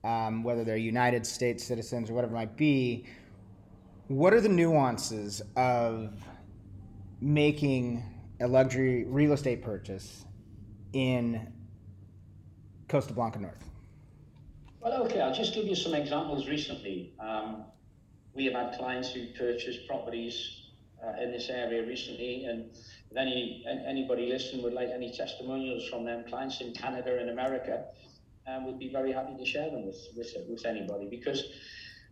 um, 0.04 0.44
whether 0.44 0.64
they're 0.64 0.78
united 0.78 1.26
states 1.26 1.64
citizens 1.64 2.10
or 2.10 2.14
whatever 2.14 2.34
it 2.34 2.38
might 2.38 2.58
be 2.58 3.06
what 4.08 4.34
are 4.34 4.42
the 4.42 4.50
nuances 4.50 5.42
of 5.56 6.14
making 7.22 8.04
a 8.42 8.48
luxury 8.48 9.06
real 9.06 9.34
estate 9.34 9.62
purchase 9.62 10.26
in 10.94 11.52
Costa 12.88 13.14
Blanca 13.14 13.40
North? 13.40 13.70
Well, 14.80 15.04
okay, 15.04 15.20
I'll 15.20 15.34
just 15.34 15.54
give 15.54 15.66
you 15.66 15.76
some 15.76 15.94
examples 15.94 16.48
recently. 16.48 17.14
Um, 17.20 17.66
we 18.34 18.46
have 18.46 18.54
had 18.54 18.78
clients 18.78 19.12
who 19.12 19.28
purchased 19.38 19.88
properties 19.88 20.68
uh, 21.06 21.22
in 21.22 21.32
this 21.32 21.50
area 21.50 21.86
recently, 21.86 22.46
and 22.46 22.72
if 23.12 23.18
any 23.18 23.66
anybody 23.86 24.28
listening 24.28 24.64
would 24.64 24.74
like 24.74 24.90
any 24.90 25.12
testimonials 25.12 25.88
from 25.90 26.06
them 26.06 26.24
clients 26.28 26.62
in 26.62 26.74
Canada 26.74 27.20
and 27.20 27.30
America, 27.30 27.86
um, 28.48 28.66
we'd 28.66 28.80
be 28.80 28.90
very 28.90 29.12
happy 29.12 29.36
to 29.38 29.46
share 29.46 29.70
them 29.70 29.86
with, 29.86 29.98
with, 30.16 30.34
with 30.48 30.66
anybody 30.66 31.08
because 31.10 31.44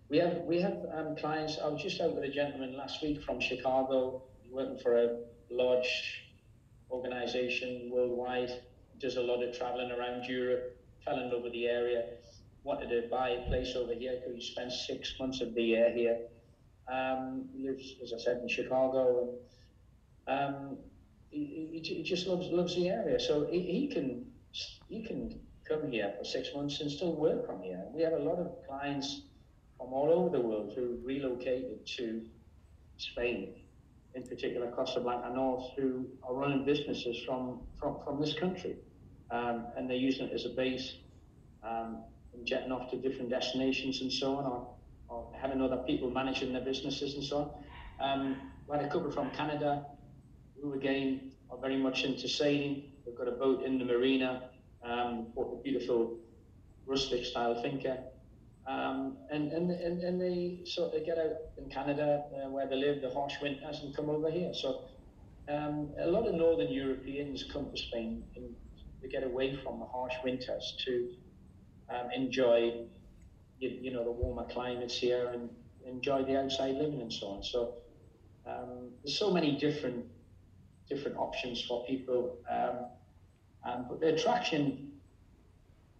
we 0.10 0.18
have 0.18 0.38
we 0.44 0.60
have 0.62 0.78
um, 0.94 1.16
clients. 1.16 1.58
I 1.64 1.68
was 1.68 1.82
just 1.82 2.02
out 2.02 2.16
with 2.16 2.24
a 2.24 2.30
gentleman 2.30 2.76
last 2.76 3.02
week 3.02 3.24
from 3.24 3.40
Chicago, 3.40 4.24
working 4.52 4.78
for 4.80 4.98
a 4.98 5.18
large 5.50 6.24
organization 6.92 7.90
worldwide, 7.92 8.62
does 9.00 9.18
a 9.18 9.22
lot 9.22 9.44
of 9.44 9.58
traveling 9.58 9.92
around 9.92 10.26
Europe, 10.26 10.78
fell 11.06 11.20
in 11.20 11.32
love 11.32 11.44
with 11.44 11.54
the 11.54 11.68
area, 11.68 12.06
wanted 12.64 12.90
to 12.90 13.08
buy 13.10 13.30
a 13.30 13.48
place 13.48 13.76
over 13.76 13.94
here 13.94 14.20
because 14.20 14.36
he 14.36 14.52
spent 14.52 14.72
six 14.72 15.16
months 15.20 15.42
of 15.42 15.54
the 15.54 15.62
year 15.62 15.92
here. 15.94 16.18
Um, 16.92 17.50
lives, 17.56 17.96
as 18.02 18.14
I 18.14 18.18
said, 18.18 18.38
in 18.38 18.48
Chicago, 18.48 19.36
and 20.26 20.56
um, 20.56 20.78
he, 21.30 21.82
he, 21.84 22.04
just 22.04 22.28
loves 22.28 22.48
loves 22.48 22.76
the 22.76 22.90
area. 22.90 23.20
So 23.20 23.46
he, 23.50 23.60
he 23.62 23.88
can 23.88 24.26
he 24.88 25.04
can 25.04 25.40
come 25.68 25.92
here 25.92 26.14
for 26.18 26.24
six 26.24 26.50
months 26.56 26.80
and 26.80 26.90
still 26.90 27.14
work 27.14 27.46
from 27.46 27.62
here. 27.62 27.84
We 27.94 28.04
have 28.04 28.14
a 28.14 28.20
lot 28.20 28.40
of 28.40 28.52
clients 28.68 29.24
from 29.78 29.92
all 29.94 30.12
over 30.12 30.30
the 30.30 30.42
world 30.42 30.74
who 30.76 30.98
relocated 31.04 31.86
to 31.98 32.22
Spain 32.98 33.54
in 34.18 34.24
particular 34.24 34.68
Costa 34.72 35.00
Blanca 35.00 35.32
North, 35.34 35.72
who 35.78 36.08
are 36.24 36.34
running 36.34 36.66
businesses 36.66 37.24
from, 37.24 37.62
from, 37.80 37.98
from 38.04 38.20
this 38.20 38.34
country. 38.34 38.76
Um, 39.30 39.68
and 39.78 39.88
they're 39.88 39.96
using 39.98 40.28
it 40.28 40.34
as 40.34 40.46
a 40.46 40.50
base 40.50 40.96
um, 41.64 42.04
and 42.34 42.46
jetting 42.46 42.72
off 42.72 42.90
to 42.92 42.98
different 42.98 43.30
destinations 43.30 44.02
and 44.02 44.12
so 44.12 44.36
on, 44.38 44.46
or, 44.46 44.68
or 45.10 45.32
having 45.40 45.62
other 45.62 45.78
people 45.78 46.10
managing 46.10 46.52
their 46.52 46.64
businesses 46.64 47.14
and 47.14 47.24
so 47.24 47.38
on. 48.00 48.10
Um, 48.10 48.42
we 48.68 48.76
had 48.76 48.86
a 48.86 48.90
couple 48.90 49.12
from 49.12 49.30
Canada 49.32 49.86
who, 50.60 50.74
again, 50.74 51.32
are 51.52 51.58
very 51.58 51.78
much 51.78 52.04
into 52.04 52.28
sailing. 52.28 52.92
They've 53.06 53.16
got 53.16 53.28
a 53.28 53.32
boat 53.32 53.64
in 53.64 53.78
the 53.78 53.86
marina, 53.86 54.50
um, 54.84 55.28
a 55.38 55.62
beautiful 55.62 56.18
rustic 56.88 57.24
style 57.24 57.62
finca. 57.62 58.06
Um, 58.68 59.16
and, 59.32 59.54
and, 59.54 59.72
and, 59.72 60.04
and 60.04 60.22
they 60.22 60.60
sort 60.66 60.94
of 60.94 61.06
get 61.06 61.18
out 61.18 61.38
in 61.58 61.70
Canada 61.70 62.24
uh, 62.36 62.50
where 62.50 62.68
they 62.68 62.76
live, 62.76 63.02
the 63.02 63.10
harsh 63.10 63.36
winters, 63.42 63.80
and 63.82 63.96
come 63.96 64.10
over 64.10 64.30
here. 64.30 64.54
So 64.54 64.82
um, 65.48 65.90
a 66.02 66.08
lot 66.08 66.28
of 66.28 66.36
Northern 66.36 66.72
Europeans 66.72 67.46
come 67.52 67.72
to 67.72 67.78
Spain 67.78 68.24
and 68.36 68.54
to 69.02 69.08
get 69.08 69.24
away 69.24 69.56
from 69.64 69.80
the 69.80 69.86
harsh 69.86 70.16
winters 70.24 70.76
to 70.86 71.14
um, 71.90 72.12
enjoy, 72.14 72.84
you, 73.60 73.70
you, 73.70 73.94
know, 73.94 74.04
the 74.04 74.12
warmer 74.12 74.46
climates 74.52 74.98
here 74.98 75.30
and 75.34 75.50
enjoy 75.86 76.24
the 76.24 76.38
outside 76.38 76.76
living 76.76 77.00
and 77.00 77.14
so 77.14 77.28
on. 77.28 77.44
So 77.44 77.76
um, 78.46 78.90
there's 79.02 79.18
so 79.18 79.32
many 79.32 79.58
different 79.58 80.06
different 80.90 81.18
options 81.18 81.62
for 81.62 81.86
people. 81.86 82.38
Um, 82.50 83.86
but 83.90 84.00
the 84.00 84.14
attraction, 84.14 84.94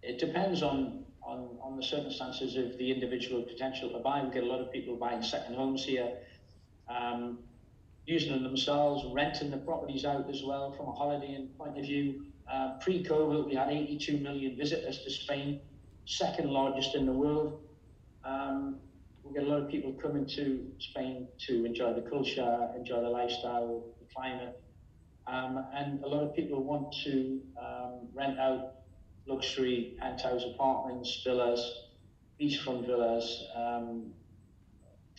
it 0.02 0.18
depends 0.18 0.62
on 0.62 1.04
on, 1.28 1.58
on 1.62 1.76
the 1.76 1.82
circumstances 1.82 2.56
of 2.56 2.78
the 2.78 2.90
individual 2.90 3.42
potential 3.42 3.90
to 3.90 3.98
buy. 3.98 4.22
We 4.22 4.30
get 4.30 4.44
a 4.44 4.46
lot 4.46 4.60
of 4.60 4.72
people 4.72 4.96
buying 4.96 5.22
second 5.22 5.54
homes 5.54 5.84
here, 5.84 6.10
um, 6.88 7.38
using 8.06 8.32
them 8.32 8.42
themselves, 8.42 9.04
renting 9.12 9.50
the 9.50 9.58
properties 9.58 10.04
out 10.04 10.30
as 10.30 10.42
well 10.42 10.72
from 10.72 10.88
a 10.88 10.92
holidaying 10.92 11.48
point 11.58 11.78
of 11.78 11.84
view. 11.84 12.24
Uh, 12.50 12.78
pre-COVID, 12.80 13.46
we 13.46 13.54
had 13.54 13.68
82 13.68 14.18
million 14.18 14.56
visitors 14.56 15.04
to 15.04 15.10
Spain, 15.10 15.60
second 16.06 16.48
largest 16.48 16.94
in 16.94 17.04
the 17.04 17.12
world. 17.12 17.60
Um, 18.24 18.76
we 19.22 19.34
get 19.34 19.42
a 19.42 19.46
lot 19.46 19.60
of 19.60 19.68
people 19.68 19.92
coming 19.92 20.26
to 20.36 20.66
Spain 20.78 21.28
to 21.46 21.66
enjoy 21.66 21.92
the 21.92 22.08
culture, 22.08 22.70
enjoy 22.74 23.02
the 23.02 23.10
lifestyle, 23.10 23.84
the 24.00 24.06
climate, 24.14 24.58
um, 25.26 25.66
and 25.74 26.02
a 26.02 26.08
lot 26.08 26.22
of 26.22 26.34
people 26.34 26.64
want 26.64 26.94
to 27.04 27.38
um, 27.60 28.08
rent 28.14 28.38
out 28.38 28.76
luxury 29.28 29.94
penthouse 29.98 30.42
apartments, 30.44 31.22
villas, 31.22 31.84
beachfront 32.40 32.86
villas, 32.86 33.44
um, 33.54 34.12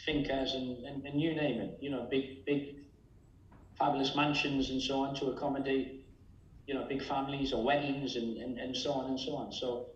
fincas, 0.07 0.55
and, 0.55 0.83
and, 0.85 1.05
and 1.05 1.21
you 1.21 1.35
name 1.35 1.61
it. 1.61 1.77
You 1.79 1.91
know, 1.91 2.07
big, 2.09 2.45
big, 2.45 2.75
fabulous 3.77 4.15
mansions 4.15 4.69
and 4.71 4.81
so 4.81 4.99
on 5.01 5.15
to 5.15 5.27
accommodate, 5.27 6.05
you 6.67 6.73
know, 6.73 6.85
big 6.87 7.03
families 7.03 7.53
or 7.53 7.63
weddings 7.63 8.15
and, 8.15 8.37
and, 8.37 8.57
and 8.57 8.75
so 8.75 8.91
on 8.91 9.11
and 9.11 9.19
so 9.19 9.35
on. 9.35 9.51
So 9.51 9.87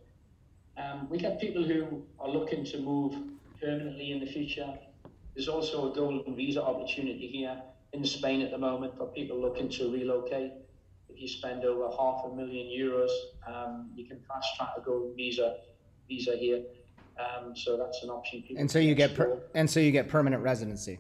um, 0.77 1.09
we 1.09 1.17
get 1.17 1.39
people 1.39 1.63
who 1.63 2.03
are 2.19 2.29
looking 2.29 2.63
to 2.65 2.79
move 2.79 3.15
permanently 3.61 4.11
in 4.11 4.19
the 4.19 4.25
future. 4.25 4.77
There's 5.35 5.47
also 5.47 5.91
a 5.91 5.95
golden 5.95 6.35
visa 6.35 6.63
opportunity 6.63 7.27
here 7.27 7.61
in 7.93 8.05
Spain 8.05 8.41
at 8.41 8.51
the 8.51 8.57
moment 8.57 8.97
for 8.97 9.07
people 9.07 9.39
looking 9.39 9.69
to 9.69 9.91
relocate 9.91 10.51
if 11.13 11.21
you 11.21 11.27
spend 11.27 11.63
over 11.63 11.89
half 11.89 12.25
a 12.25 12.35
million 12.35 12.67
euros, 12.67 13.09
um, 13.47 13.89
you 13.95 14.05
can 14.05 14.19
fast 14.27 14.47
track 14.57 14.69
a 14.77 14.81
golden 14.81 15.15
visa 15.15 15.57
visa 16.07 16.35
here. 16.35 16.63
Um, 17.19 17.55
so 17.55 17.77
that's 17.77 18.01
an 18.03 18.09
option. 18.09 18.43
And 18.57 18.69
so 18.69 18.79
you 18.79 18.95
get 18.95 19.15
per- 19.15 19.39
and 19.53 19.69
so 19.69 19.79
you 19.79 19.91
get 19.91 20.09
permanent 20.09 20.41
residency. 20.41 20.99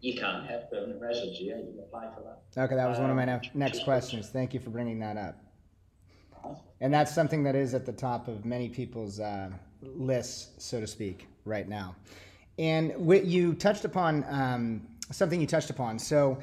You 0.00 0.14
can 0.14 0.44
have 0.46 0.70
permanent 0.70 1.00
residency. 1.00 1.44
Yeah, 1.44 1.58
you 1.58 1.72
can 1.72 1.80
apply 1.80 2.08
for 2.14 2.22
that. 2.22 2.64
Okay, 2.64 2.74
that 2.74 2.88
was 2.88 2.98
one 2.98 3.10
of 3.10 3.16
my 3.16 3.26
ne- 3.26 3.50
next 3.52 3.84
questions. 3.84 4.30
Thank 4.30 4.54
you 4.54 4.60
for 4.60 4.70
bringing 4.70 4.98
that 5.00 5.18
up. 5.18 5.36
And 6.80 6.92
that's 6.92 7.14
something 7.14 7.42
that 7.42 7.54
is 7.54 7.74
at 7.74 7.84
the 7.84 7.92
top 7.92 8.26
of 8.26 8.46
many 8.46 8.70
people's 8.70 9.20
uh, 9.20 9.50
lists, 9.82 10.52
so 10.56 10.80
to 10.80 10.86
speak, 10.86 11.28
right 11.44 11.68
now. 11.68 11.94
And 12.58 12.96
what 12.96 13.26
you 13.26 13.52
touched 13.52 13.84
upon 13.84 14.24
um, 14.30 14.86
something 15.10 15.38
you 15.38 15.46
touched 15.46 15.68
upon. 15.68 15.98
So 15.98 16.38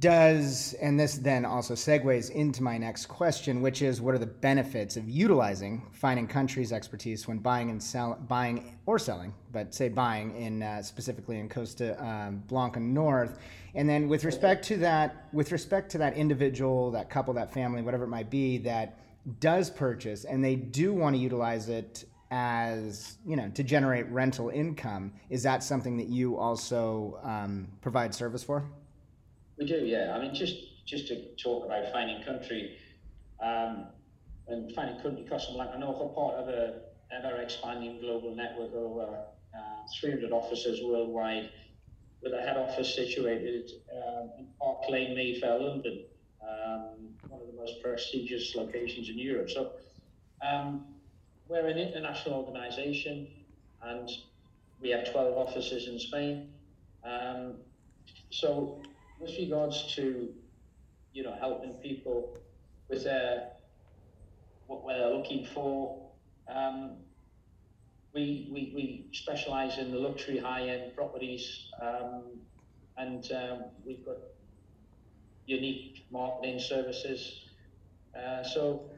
does 0.00 0.74
and 0.82 0.98
this 0.98 1.16
then 1.16 1.44
also 1.44 1.74
segues 1.74 2.30
into 2.30 2.60
my 2.60 2.76
next 2.76 3.06
question 3.06 3.62
which 3.62 3.82
is 3.82 4.00
what 4.00 4.16
are 4.16 4.18
the 4.18 4.26
benefits 4.26 4.96
of 4.96 5.08
utilizing 5.08 5.86
Fine 5.92 6.18
and 6.18 6.28
Country's 6.28 6.72
expertise 6.72 7.28
when 7.28 7.38
buying 7.38 7.70
and 7.70 7.80
sell 7.80 8.18
buying 8.26 8.76
or 8.86 8.98
selling 8.98 9.32
but 9.52 9.72
say 9.72 9.88
buying 9.88 10.34
in 10.34 10.60
uh, 10.60 10.82
specifically 10.82 11.38
in 11.38 11.48
costa 11.48 12.02
um, 12.04 12.42
blanca 12.48 12.80
north? 12.80 13.38
And 13.76 13.88
then 13.88 14.08
with 14.08 14.24
respect 14.24 14.64
to 14.66 14.76
that 14.78 15.28
with 15.32 15.52
respect 15.52 15.92
to 15.92 15.98
that 15.98 16.16
individual 16.16 16.90
that 16.90 17.08
couple 17.08 17.32
that 17.34 17.54
family 17.54 17.80
whatever 17.80 18.04
it 18.04 18.08
might 18.08 18.30
be 18.30 18.58
that 18.58 18.98
does 19.38 19.70
purchase 19.70 20.24
and 20.24 20.42
they 20.42 20.56
do 20.56 20.92
want 20.92 21.14
to 21.14 21.22
utilize 21.22 21.68
it 21.68 22.04
as 22.32 23.18
you 23.24 23.36
know 23.36 23.48
to 23.50 23.62
generate 23.62 24.08
rental 24.08 24.48
income 24.48 25.12
is 25.30 25.44
that 25.44 25.62
something 25.62 25.96
that 25.96 26.08
you 26.08 26.36
also 26.36 27.20
um, 27.22 27.68
provide 27.80 28.12
service 28.12 28.42
for 28.42 28.64
we 29.58 29.66
do, 29.66 29.84
yeah. 29.84 30.14
I 30.14 30.20
mean, 30.20 30.34
just 30.34 30.56
just 30.86 31.08
to 31.08 31.34
talk 31.36 31.64
about 31.64 31.92
Fine 31.92 32.10
and 32.10 32.24
Country, 32.24 32.76
um, 33.40 33.86
and 34.48 34.72
Fine 34.74 34.88
and 34.88 35.02
Country 35.02 35.26
Costa 35.28 35.52
Blanca 35.52 35.78
North 35.78 36.00
are 36.00 36.14
part 36.14 36.34
of 36.34 36.48
a 36.48 36.80
ever 37.12 37.40
expanding 37.40 38.00
global 38.00 38.34
network 38.34 38.70
of 38.70 38.74
over 38.74 39.24
uh, 39.54 39.86
300 40.00 40.32
offices 40.32 40.80
worldwide, 40.82 41.50
with 42.22 42.32
a 42.32 42.40
head 42.40 42.56
office 42.56 42.94
situated 42.94 43.70
um, 43.92 44.30
in 44.38 44.46
Park 44.60 44.78
Lane, 44.88 45.14
Mayfair, 45.14 45.58
London, 45.58 46.04
um, 46.42 47.14
one 47.28 47.40
of 47.40 47.46
the 47.46 47.52
most 47.56 47.82
prestigious 47.82 48.54
locations 48.54 49.08
in 49.08 49.18
Europe. 49.18 49.50
So 49.50 49.72
um, 50.46 50.84
we're 51.48 51.66
an 51.66 51.78
international 51.78 52.44
organisation, 52.44 53.28
and 53.82 54.10
we 54.80 54.90
have 54.90 55.10
12 55.10 55.36
offices 55.36 55.88
in 55.88 55.98
Spain. 55.98 56.50
Um, 57.04 57.54
so 58.30 58.82
with 59.20 59.36
regards 59.38 59.94
to, 59.94 60.28
you 61.12 61.22
know, 61.22 61.34
helping 61.38 61.74
people 61.74 62.36
with 62.88 63.04
their 63.04 63.48
what 64.66 64.84
they're 64.86 65.10
looking 65.10 65.46
for, 65.46 66.02
um, 66.52 66.96
we, 68.12 68.48
we, 68.50 68.72
we 68.74 69.06
specialize 69.12 69.78
in 69.78 69.92
the 69.92 69.98
luxury 69.98 70.38
high-end 70.38 70.96
properties 70.96 71.66
um, 71.80 72.22
and 72.96 73.30
um, 73.32 73.64
we've 73.84 74.04
got 74.04 74.16
unique 75.46 76.04
marketing 76.10 76.58
services. 76.58 77.42
Uh, 78.18 78.42
so, 78.42 78.90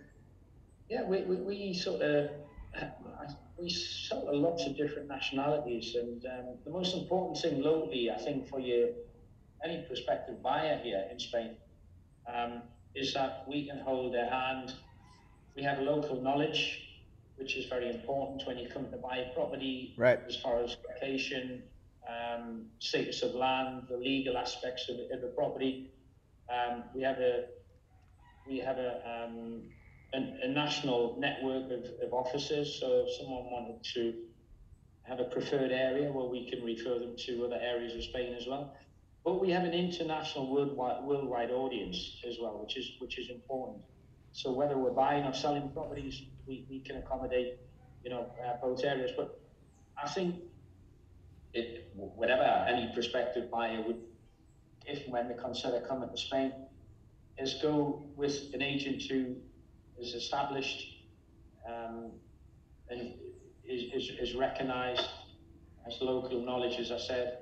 yeah, 0.88 1.02
we, 1.04 1.22
we, 1.22 1.36
we 1.36 1.74
sort 1.74 2.00
of 2.00 2.30
we 3.58 3.68
sell 3.68 4.28
a 4.30 4.32
lots 4.32 4.64
of 4.66 4.76
different 4.76 5.08
nationalities, 5.08 5.96
and 5.96 6.24
um, 6.26 6.54
the 6.64 6.70
most 6.70 6.94
important 6.94 7.36
thing 7.38 7.60
locally, 7.60 8.08
I 8.08 8.16
think, 8.16 8.48
for 8.48 8.60
you 8.60 8.94
any 9.64 9.82
prospective 9.82 10.42
buyer 10.42 10.78
here 10.82 11.04
in 11.10 11.18
Spain 11.18 11.56
um, 12.32 12.62
is 12.94 13.14
that 13.14 13.44
we 13.48 13.66
can 13.66 13.78
hold 13.78 14.14
their 14.14 14.30
hand. 14.30 14.74
We 15.56 15.62
have 15.62 15.78
local 15.80 16.20
knowledge, 16.20 16.82
which 17.36 17.56
is 17.56 17.66
very 17.66 17.90
important 17.90 18.46
when 18.46 18.58
you 18.58 18.68
come 18.68 18.90
to 18.90 18.96
buy 18.96 19.18
a 19.18 19.34
property, 19.34 19.94
right. 19.96 20.20
as 20.26 20.36
far 20.36 20.62
as 20.62 20.76
location, 20.88 21.62
um, 22.08 22.66
status 22.78 23.22
of 23.22 23.34
land, 23.34 23.86
the 23.88 23.96
legal 23.96 24.36
aspects 24.36 24.88
of, 24.88 24.96
of 25.12 25.20
the 25.20 25.32
property. 25.36 25.90
Um, 26.48 26.84
we 26.94 27.02
have 27.02 27.18
a 27.18 27.44
we 28.48 28.58
have 28.58 28.78
a, 28.78 29.26
um, 29.26 29.62
a, 30.14 30.46
a, 30.46 30.48
national 30.48 31.16
network 31.18 31.70
of, 31.70 31.84
of 32.02 32.14
offices. 32.14 32.78
So 32.80 33.04
if 33.06 33.14
someone 33.18 33.44
wanted 33.44 33.84
to 33.94 34.14
have 35.02 35.20
a 35.20 35.24
preferred 35.24 35.70
area, 35.70 36.10
well, 36.10 36.30
we 36.30 36.48
can 36.48 36.64
refer 36.64 36.98
them 36.98 37.14
to 37.26 37.44
other 37.44 37.58
areas 37.60 37.94
of 37.94 38.02
Spain 38.04 38.34
as 38.34 38.46
well. 38.46 38.74
But 39.28 39.42
we 39.42 39.50
have 39.50 39.64
an 39.64 39.74
international 39.74 40.50
worldwide, 40.50 41.04
worldwide 41.04 41.50
audience 41.50 42.16
as 42.26 42.38
well, 42.40 42.58
which 42.62 42.78
is 42.78 42.92
which 42.98 43.18
is 43.18 43.28
important. 43.28 43.82
So 44.32 44.52
whether 44.52 44.78
we're 44.78 44.98
buying 45.06 45.24
or 45.24 45.34
selling 45.34 45.68
properties, 45.68 46.22
we, 46.46 46.64
we 46.70 46.80
can 46.80 46.96
accommodate, 46.96 47.58
you 48.02 48.08
know, 48.08 48.32
uh, 48.42 48.54
both 48.62 48.84
areas. 48.84 49.10
But 49.14 49.38
I 50.02 50.08
think 50.08 50.36
it, 51.52 51.92
whatever 51.94 52.42
any 52.42 52.90
prospective 52.94 53.50
buyer 53.50 53.82
would, 53.82 54.00
if 54.86 55.06
when 55.08 55.28
they 55.28 55.34
consider 55.34 55.84
coming 55.86 56.08
to 56.08 56.16
Spain, 56.16 56.50
is 57.36 57.52
go 57.60 58.06
with 58.16 58.54
an 58.54 58.62
agent 58.62 59.02
who 59.02 59.34
is 60.00 60.14
established 60.14 61.04
um, 61.68 62.12
and 62.88 63.12
is, 63.62 63.92
is, 63.92 64.30
is 64.30 64.34
recognised 64.34 65.04
as 65.86 66.00
local 66.00 66.40
knowledge, 66.40 66.78
as 66.78 66.90
I 66.90 66.96
said, 66.96 67.38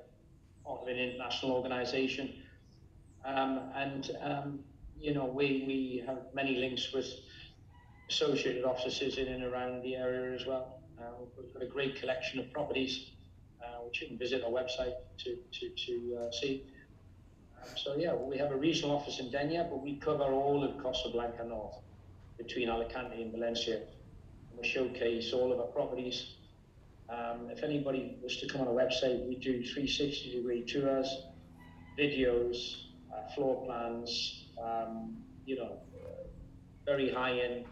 of 0.67 0.87
an 0.87 0.97
international 0.97 1.51
organisation. 1.51 2.33
Um, 3.25 3.71
and, 3.75 4.11
um, 4.21 4.59
you 4.99 5.13
know, 5.13 5.25
we, 5.25 5.63
we 5.67 6.03
have 6.05 6.19
many 6.33 6.55
links 6.55 6.91
with 6.93 7.07
associated 8.09 8.63
offices 8.63 9.17
in 9.17 9.27
and 9.27 9.43
around 9.43 9.83
the 9.83 9.95
area 9.95 10.33
as 10.33 10.45
well. 10.45 10.79
Uh, 10.99 11.03
we've 11.37 11.53
got 11.53 11.63
a 11.63 11.67
great 11.67 11.99
collection 11.99 12.39
of 12.39 12.51
properties, 12.51 13.11
uh, 13.61 13.81
which 13.85 14.01
you 14.01 14.07
can 14.07 14.17
visit 14.17 14.43
our 14.43 14.49
website 14.49 14.93
to, 15.17 15.37
to, 15.51 15.69
to 15.69 16.17
uh, 16.21 16.31
see. 16.31 16.63
Um, 17.61 17.69
so, 17.75 17.95
yeah, 17.97 18.13
we 18.13 18.37
have 18.37 18.51
a 18.51 18.55
regional 18.55 18.95
office 18.95 19.19
in 19.19 19.29
Denia, 19.29 19.67
but 19.69 19.81
we 19.81 19.97
cover 19.97 20.23
all 20.23 20.63
of 20.63 20.81
Costa 20.81 21.09
Blanca 21.09 21.43
North 21.43 21.75
between 22.37 22.69
Alicante 22.69 23.21
and 23.21 23.31
Valencia. 23.31 23.75
And 23.77 24.59
we 24.59 24.67
showcase 24.67 25.33
all 25.33 25.51
of 25.51 25.59
our 25.59 25.67
properties 25.67 26.37
um, 27.09 27.49
if 27.49 27.63
anybody 27.63 28.17
was 28.21 28.37
to 28.37 28.47
come 28.47 28.61
on 28.61 28.67
a 28.67 28.71
website, 28.71 29.27
we 29.27 29.35
do 29.35 29.63
360 29.63 30.31
degree 30.31 30.63
tours, 30.63 31.23
videos, 31.97 32.83
uh, 33.13 33.27
floor 33.33 33.65
plans, 33.65 34.45
um, 34.61 35.15
you 35.45 35.55
know, 35.55 35.79
very 36.85 37.09
high 37.09 37.39
end, 37.39 37.63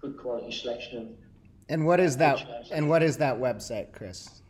good 0.00 0.16
quality 0.16 0.50
selection 0.50 0.98
of. 0.98 1.06
And 1.68 1.86
what 1.86 2.00
is 2.00 2.16
that? 2.18 2.44
And 2.70 2.88
what 2.88 3.02
is 3.02 3.18
that 3.18 3.36
website, 3.36 3.92
Chris? 3.92 4.40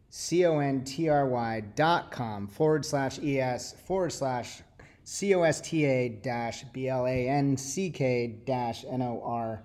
C 0.09 0.45
O 0.45 0.59
N 0.59 0.83
T 0.83 1.09
R 1.09 1.27
Y 1.27 1.61
dot 1.75 2.11
com 2.11 2.47
forward 2.47 2.85
slash 2.85 3.19
ES 3.19 3.73
forward 3.85 4.11
slash 4.11 4.61
C 5.03 5.35
O 5.35 5.43
S 5.43 5.61
T 5.61 5.85
A 5.85 6.09
dash 6.09 6.63
B 6.73 6.87
L 6.87 7.05
A 7.05 7.29
N 7.29 7.55
C 7.57 7.91
K 7.91 8.27
dash 8.45 8.83
N 8.89 9.01
O 9.01 9.21
R 9.23 9.63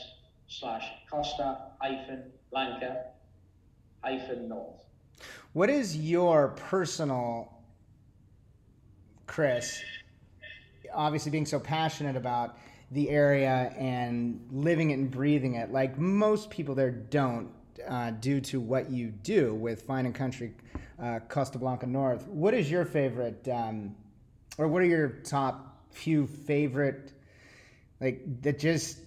slash 0.46 0.84
Costa 1.10 1.58
hyphen 1.80 2.30
Blanca 2.50 3.04
hyphen 4.02 4.46
north. 4.48 4.84
What 5.54 5.70
is 5.70 5.96
your 5.96 6.48
personal, 6.48 7.50
Chris, 9.26 9.80
obviously 10.92 11.30
being 11.30 11.46
so 11.46 11.58
passionate 11.58 12.16
about 12.16 12.58
the 12.90 13.10
area 13.10 13.74
and 13.78 14.40
living 14.52 14.90
it 14.90 14.94
and 14.94 15.10
breathing 15.10 15.54
it 15.54 15.72
like 15.72 15.98
most 15.98 16.50
people 16.50 16.74
there 16.74 16.90
don't 16.90 17.50
uh, 17.88 18.10
due 18.12 18.40
to 18.40 18.60
what 18.60 18.90
you 18.90 19.08
do 19.08 19.54
with 19.54 19.82
Fine 19.82 20.06
and 20.06 20.14
Country 20.14 20.54
uh, 21.02 21.20
Costa 21.28 21.58
Blanca 21.58 21.86
North. 21.86 22.26
What 22.28 22.54
is 22.54 22.70
your 22.70 22.84
favorite, 22.84 23.46
um, 23.48 23.94
or 24.58 24.68
what 24.68 24.82
are 24.82 24.86
your 24.86 25.08
top 25.08 25.82
few 25.90 26.26
favorite, 26.26 27.12
like 28.00 28.22
that 28.42 28.58
just 28.58 28.98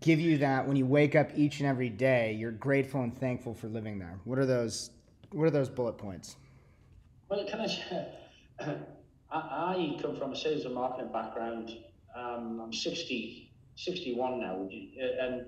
give 0.00 0.20
you 0.20 0.38
that 0.38 0.66
when 0.66 0.76
you 0.76 0.86
wake 0.86 1.14
up 1.14 1.30
each 1.36 1.60
and 1.60 1.68
every 1.68 1.88
day, 1.88 2.32
you're 2.32 2.52
grateful 2.52 3.02
and 3.02 3.16
thankful 3.16 3.54
for 3.54 3.68
living 3.68 3.98
there? 3.98 4.18
What 4.24 4.38
are 4.38 4.46
those? 4.46 4.90
What 5.30 5.44
are 5.44 5.50
those 5.50 5.68
bullet 5.68 5.98
points? 5.98 6.36
Well, 7.28 7.46
can 7.46 7.60
I? 7.60 8.06
I, 9.30 9.36
I 9.36 9.98
come 10.00 10.16
from 10.16 10.32
a 10.32 10.36
sales 10.36 10.64
and 10.64 10.74
marketing 10.74 11.12
background. 11.12 11.76
Um, 12.18 12.60
I'm 12.64 12.72
60, 12.72 13.50
61 13.76 14.40
now, 14.40 14.68
and 15.20 15.46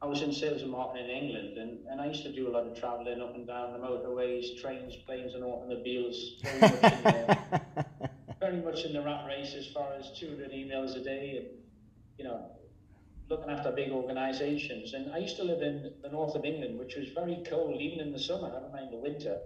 I 0.00 0.06
was 0.06 0.22
in 0.22 0.32
sales 0.32 0.62
and 0.62 0.70
marketing 0.70 1.10
in 1.10 1.10
England, 1.10 1.58
and, 1.58 1.78
and 1.90 2.00
I 2.00 2.06
used 2.06 2.22
to 2.22 2.32
do 2.32 2.48
a 2.48 2.52
lot 2.52 2.66
of 2.66 2.78
travelling 2.78 3.20
up 3.20 3.34
and 3.34 3.46
down 3.46 3.72
the 3.72 3.78
motorways, 3.78 4.60
trains, 4.60 4.94
planes, 4.94 5.34
and 5.34 5.42
automobiles. 5.42 6.36
Very 6.42 6.60
much, 6.60 6.82
in 6.82 7.02
the, 7.02 7.60
very 8.40 8.56
much 8.58 8.84
in 8.84 8.92
the 8.92 9.02
rat 9.02 9.26
race 9.26 9.54
as 9.54 9.66
far 9.66 9.92
as 9.94 10.12
200 10.18 10.52
emails 10.52 10.94
a 10.94 11.02
day, 11.02 11.38
and 11.38 11.46
you 12.16 12.24
know, 12.24 12.46
looking 13.28 13.50
after 13.50 13.72
big 13.72 13.90
organisations. 13.90 14.94
And 14.94 15.12
I 15.12 15.18
used 15.18 15.36
to 15.36 15.44
live 15.44 15.62
in 15.62 15.92
the 16.02 16.10
north 16.10 16.36
of 16.36 16.44
England, 16.44 16.78
which 16.78 16.94
was 16.94 17.08
very 17.08 17.42
cold, 17.44 17.80
even 17.80 17.98
in 17.98 18.12
the 18.12 18.20
summer, 18.20 18.52
never 18.52 18.68
mind 18.72 18.92
the 18.92 18.98
winter. 18.98 19.38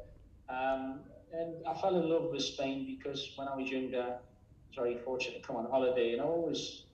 Um, 0.50 1.00
and 1.32 1.66
I 1.66 1.72
fell 1.80 1.96
in 1.96 2.10
love 2.10 2.30
with 2.30 2.42
Spain 2.42 2.84
because 2.98 3.32
when 3.36 3.48
I 3.48 3.56
was 3.56 3.70
younger, 3.70 4.16
very 4.74 4.98
fortunate 5.04 5.42
to 5.42 5.46
come 5.46 5.56
on 5.56 5.70
holiday, 5.70 6.12
and 6.12 6.20
I 6.20 6.24
always 6.24 6.84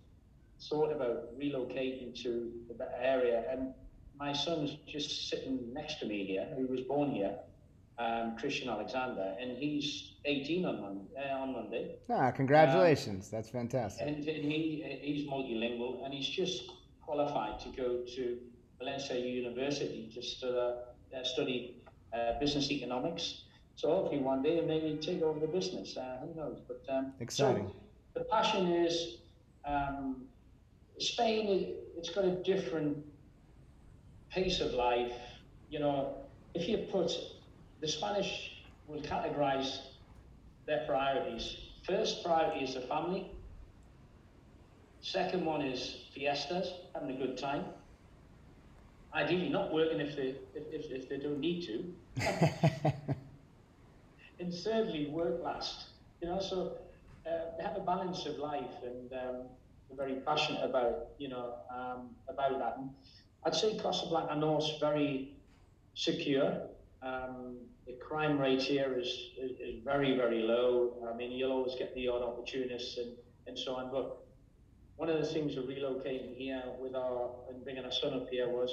thought 0.69 0.93
about 0.93 1.39
relocating 1.39 2.15
to 2.23 2.53
the 2.69 2.75
better 2.75 2.97
area. 3.01 3.45
And 3.51 3.75
my 4.19 4.33
son's 4.33 4.77
just 4.87 5.29
sitting 5.29 5.73
next 5.73 6.01
to 6.01 6.07
me 6.07 6.25
here, 6.27 6.47
who 6.57 6.67
was 6.67 6.81
born 6.81 7.11
here, 7.11 7.37
um, 7.99 8.37
Christian 8.37 8.69
Alexander, 8.69 9.35
and 9.41 9.57
he's 9.57 10.15
18 10.25 10.65
on 10.65 10.81
Monday. 10.81 11.05
Uh, 11.17 11.35
on 11.37 11.53
Monday. 11.53 11.97
Ah, 12.11 12.31
congratulations! 12.31 13.27
Um, 13.27 13.31
That's 13.33 13.51
fantastic. 13.51 14.07
And, 14.07 14.17
and, 14.17 14.45
he 14.45 14.99
he's 15.01 15.29
multilingual, 15.29 16.05
and 16.05 16.15
he's 16.15 16.29
just 16.29 16.71
qualified 17.01 17.59
to 17.61 17.69
go 17.71 18.05
to 18.17 18.39
Valencia 18.79 19.19
University 19.19 20.11
to 20.15 20.23
study, 20.23 20.57
uh, 20.57 21.25
study 21.25 21.83
uh, 22.13 22.39
business 22.39 22.71
economics. 22.71 23.43
So 23.79 23.91
hopefully 23.91 24.19
one 24.19 24.43
day 24.43 24.59
and 24.59 24.67
maybe 24.67 24.99
take 25.01 25.23
over 25.23 25.39
the 25.39 25.47
business. 25.47 25.97
Uh, 25.97 26.19
who 26.21 26.35
knows? 26.35 26.59
But 26.67 26.83
um, 26.93 27.13
exciting. 27.21 27.71
So 28.13 28.19
the 28.19 28.25
passion 28.25 28.73
is 28.73 29.19
um, 29.65 30.25
Spain, 30.99 31.77
it's 31.97 32.11
got 32.11 32.25
a 32.25 32.43
different 32.43 32.99
pace 34.31 34.61
of 34.61 34.73
life. 34.73 35.13
You 35.71 35.79
know, 35.79 36.17
if 36.55 36.69
you 36.69 36.79
put 36.91 37.13
the 37.81 37.87
Spanish 37.87 38.65
will 38.89 39.01
categorize 39.01 39.79
their 40.67 40.85
priorities. 40.85 41.57
First 41.87 42.25
priority 42.25 42.65
is 42.65 42.75
the 42.75 42.81
family. 42.81 43.31
Second 45.03 45.47
one 45.47 45.63
is 45.63 46.07
fiestas, 46.13 46.73
having 46.95 47.15
a 47.15 47.17
good 47.17 47.39
time. 47.39 47.65
Ideally, 49.15 49.51
not 49.51 49.73
working 49.73 50.01
if 50.01 50.17
they 50.17 50.35
if, 50.57 50.65
if, 50.73 50.91
if 50.91 51.09
they 51.09 51.19
don't 51.19 51.39
need 51.39 51.65
to. 51.69 53.15
and 54.49 54.57
thirdly, 54.65 55.07
work 55.11 55.43
last. 55.43 55.89
You 56.23 56.29
know, 56.29 56.41
so 56.41 56.79
uh, 57.27 57.63
have 57.63 57.77
a 57.77 57.81
balance 57.81 58.25
of 58.25 58.39
life, 58.39 58.83
and 58.83 59.13
um, 59.13 59.37
we're 59.89 59.97
very 59.97 60.21
passionate 60.21 60.65
about, 60.65 61.09
you 61.19 61.29
know, 61.29 61.55
um, 61.71 62.11
about 62.29 62.59
that. 62.59 62.77
And 62.79 62.91
I'd 63.45 63.55
say 63.55 63.79
Costa 63.79 64.09
Blanca 64.09 64.35
North's 64.37 64.73
very 64.81 65.35
secure. 65.95 66.63
Um, 67.03 67.59
the 67.87 67.93
crime 67.95 68.39
rate 68.39 68.63
here 68.63 68.99
is, 68.99 69.07
is, 69.39 69.51
is, 69.61 69.85
very, 69.85 70.17
very 70.17 70.43
low. 70.43 70.95
I 71.13 71.17
mean, 71.17 71.33
you'll 71.33 71.53
always 71.53 71.75
get 71.79 71.95
the 71.95 72.09
odd 72.09 72.23
opportunists 72.23 72.99
and, 72.99 73.13
and 73.47 73.59
so 73.59 73.77
on. 73.77 73.91
But 73.93 74.17
one 74.97 75.09
of 75.11 75.21
the 75.21 75.27
things 75.27 75.57
of 75.57 75.65
relocating 75.65 76.37
here 76.37 76.63
with 76.81 76.95
our 76.95 77.31
and 77.51 77.63
bringing 77.63 77.85
our 77.85 77.93
son 77.93 78.15
up 78.15 78.29
here 78.31 78.49
was, 78.49 78.71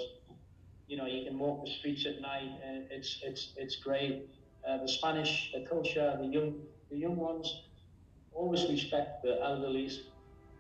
you 0.88 0.98
know, 0.98 1.06
you 1.06 1.26
can 1.26 1.38
walk 1.38 1.66
the 1.66 1.72
streets 1.72 2.06
at 2.06 2.22
night 2.22 2.50
and 2.66 2.86
it's 2.90 3.20
it's 3.24 3.54
it's 3.58 3.76
great. 3.76 4.28
Uh, 4.68 4.78
the 4.82 4.88
Spanish 4.88 5.52
the 5.54 5.62
culture, 5.62 6.18
the 6.20 6.28
young 6.28 6.56
the 6.90 6.98
young 6.98 7.16
ones 7.16 7.64
always 8.34 8.68
respect 8.70 9.24
the 9.24 9.42
elderly 9.42 9.90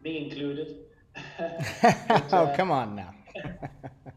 me 0.04 0.24
included. 0.26 0.78
but, 1.38 2.34
oh, 2.34 2.54
come 2.56 2.72
on 2.72 2.96
now. 2.96 3.14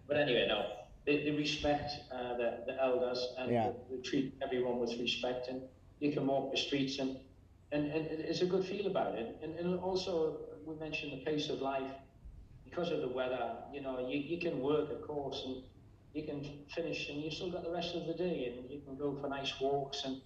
but 0.09 0.17
anyway, 0.17 0.47
no, 0.49 0.67
they, 1.07 1.25
they 1.25 1.31
respect 1.31 1.93
uh, 2.13 2.37
the, 2.37 2.65
the 2.67 2.77
elders 2.81 3.35
and 3.39 3.51
yeah. 3.51 3.71
they, 3.89 3.97
they, 3.97 4.03
treat 4.03 4.35
everyone 4.43 4.79
with 4.79 4.99
respect, 4.99 5.49
and 5.49 5.63
you 6.01 6.13
can 6.13 6.27
walk 6.27 6.51
the 6.53 6.57
streets, 6.57 6.99
and, 6.99 7.17
and, 7.73 7.91
and 7.91 8.07
it's 8.07 8.43
a 8.43 8.47
good 8.47 8.65
feel 8.65 8.87
about 8.87 9.15
it. 9.15 9.37
And, 9.43 9.55
and 9.59 9.81
also, 9.81 10.39
we 10.67 10.75
mentioned 10.77 11.13
the 11.13 11.25
pace 11.25 11.49
of 11.49 11.61
life 11.61 11.91
because 12.65 12.91
of 12.91 13.01
the 13.01 13.09
weather. 13.09 13.57
You 13.73 13.81
know, 13.81 14.07
you, 14.09 14.19
you 14.19 14.39
can 14.39 14.61
work, 14.61 14.91
of 14.91 15.03
course, 15.03 15.43
and 15.47 15.63
you 16.15 16.25
can 16.25 16.45
finish, 16.75 17.09
and 17.09 17.23
you've 17.23 17.35
still 17.35 17.51
got 17.51 17.65
the 17.65 17.71
rest 17.71 17.95
of 17.95 18.07
the 18.07 18.15
day, 18.15 18.53
and 18.57 18.71
you 18.71 18.81
can 18.81 18.97
go 18.97 19.17
for 19.21 19.29
nice 19.29 19.53
walks 19.61 20.05
and 20.05 20.21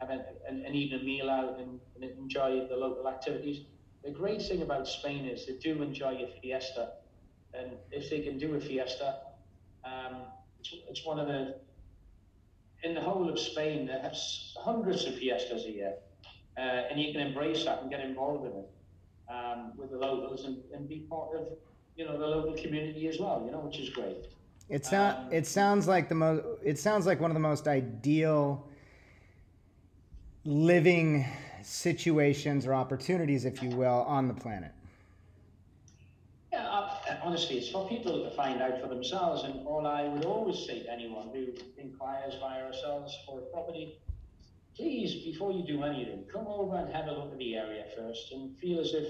have 0.00 0.10
a, 0.10 0.24
and, 0.48 0.64
and 0.64 0.74
eat 0.74 0.92
a 0.92 0.98
meal 0.98 1.30
out 1.30 1.58
and, 1.58 1.80
and 1.94 2.04
enjoy 2.18 2.66
the 2.68 2.76
local 2.76 3.08
activities 3.08 3.62
the 4.06 4.12
great 4.12 4.40
thing 4.40 4.62
about 4.62 4.86
Spain 4.86 5.26
is 5.26 5.46
they 5.46 5.54
do 5.54 5.82
enjoy 5.82 6.14
a 6.22 6.40
fiesta, 6.40 6.92
and 7.52 7.72
if 7.90 8.08
they 8.08 8.20
can 8.20 8.38
do 8.38 8.54
a 8.54 8.60
fiesta, 8.60 9.16
um, 9.84 10.18
it's, 10.60 10.74
it's, 10.88 11.04
one 11.04 11.18
of 11.18 11.26
the 11.26 11.56
in 12.84 12.94
the 12.94 13.00
whole 13.00 13.28
of 13.28 13.36
Spain 13.36 13.86
they 13.86 13.98
have 13.98 14.16
hundreds 14.62 15.06
of 15.06 15.16
fiestas 15.16 15.64
a 15.64 15.72
year, 15.72 15.94
uh, 16.56 16.60
and 16.60 17.00
you 17.00 17.12
can 17.12 17.20
embrace 17.20 17.64
that 17.64 17.82
and 17.82 17.90
get 17.90 17.98
involved 18.00 18.46
in 18.46 18.52
it 18.52 18.70
um, 19.28 19.72
with 19.76 19.90
the 19.90 19.98
locals 19.98 20.44
and, 20.44 20.62
and 20.72 20.88
be 20.88 21.00
part 21.10 21.34
of 21.34 21.48
you 21.96 22.04
know 22.04 22.16
the 22.16 22.26
local 22.26 22.54
community 22.54 23.08
as 23.08 23.18
well. 23.18 23.42
You 23.44 23.50
know, 23.50 23.58
which 23.58 23.80
is 23.80 23.90
great. 23.90 24.28
It's 24.68 24.90
not. 24.90 25.18
Um, 25.18 25.32
it 25.32 25.46
sounds 25.46 25.86
like 25.86 26.08
the 26.08 26.14
most. 26.14 26.44
It 26.62 26.78
sounds 26.78 27.06
like 27.06 27.20
one 27.20 27.30
of 27.30 27.34
the 27.34 27.40
most 27.40 27.68
ideal 27.68 28.66
living 30.44 31.26
situations 31.66 32.66
or 32.66 32.72
opportunities, 32.72 33.44
if 33.44 33.62
you 33.62 33.70
will, 33.70 34.04
on 34.06 34.28
the 34.28 34.34
planet? 34.34 34.70
Yeah, 36.52 36.88
honestly, 37.22 37.58
it's 37.58 37.68
for 37.68 37.88
people 37.88 38.22
to 38.22 38.30
find 38.36 38.62
out 38.62 38.80
for 38.80 38.86
themselves. 38.86 39.42
And 39.42 39.66
all 39.66 39.86
I 39.86 40.04
would 40.04 40.24
always 40.24 40.64
say 40.64 40.84
to 40.84 40.92
anyone 40.92 41.28
who 41.32 41.48
inquires 41.76 42.34
via 42.40 42.64
ourselves 42.64 43.18
for 43.26 43.40
a 43.40 43.42
property, 43.42 43.98
please, 44.76 45.24
before 45.24 45.52
you 45.52 45.66
do 45.66 45.82
anything, 45.82 46.24
come 46.32 46.46
over 46.46 46.76
and 46.76 46.94
have 46.94 47.08
a 47.08 47.12
look 47.12 47.32
at 47.32 47.38
the 47.38 47.56
area 47.56 47.84
first 47.96 48.32
and 48.32 48.56
feel 48.56 48.80
as 48.80 48.94
if 48.94 49.08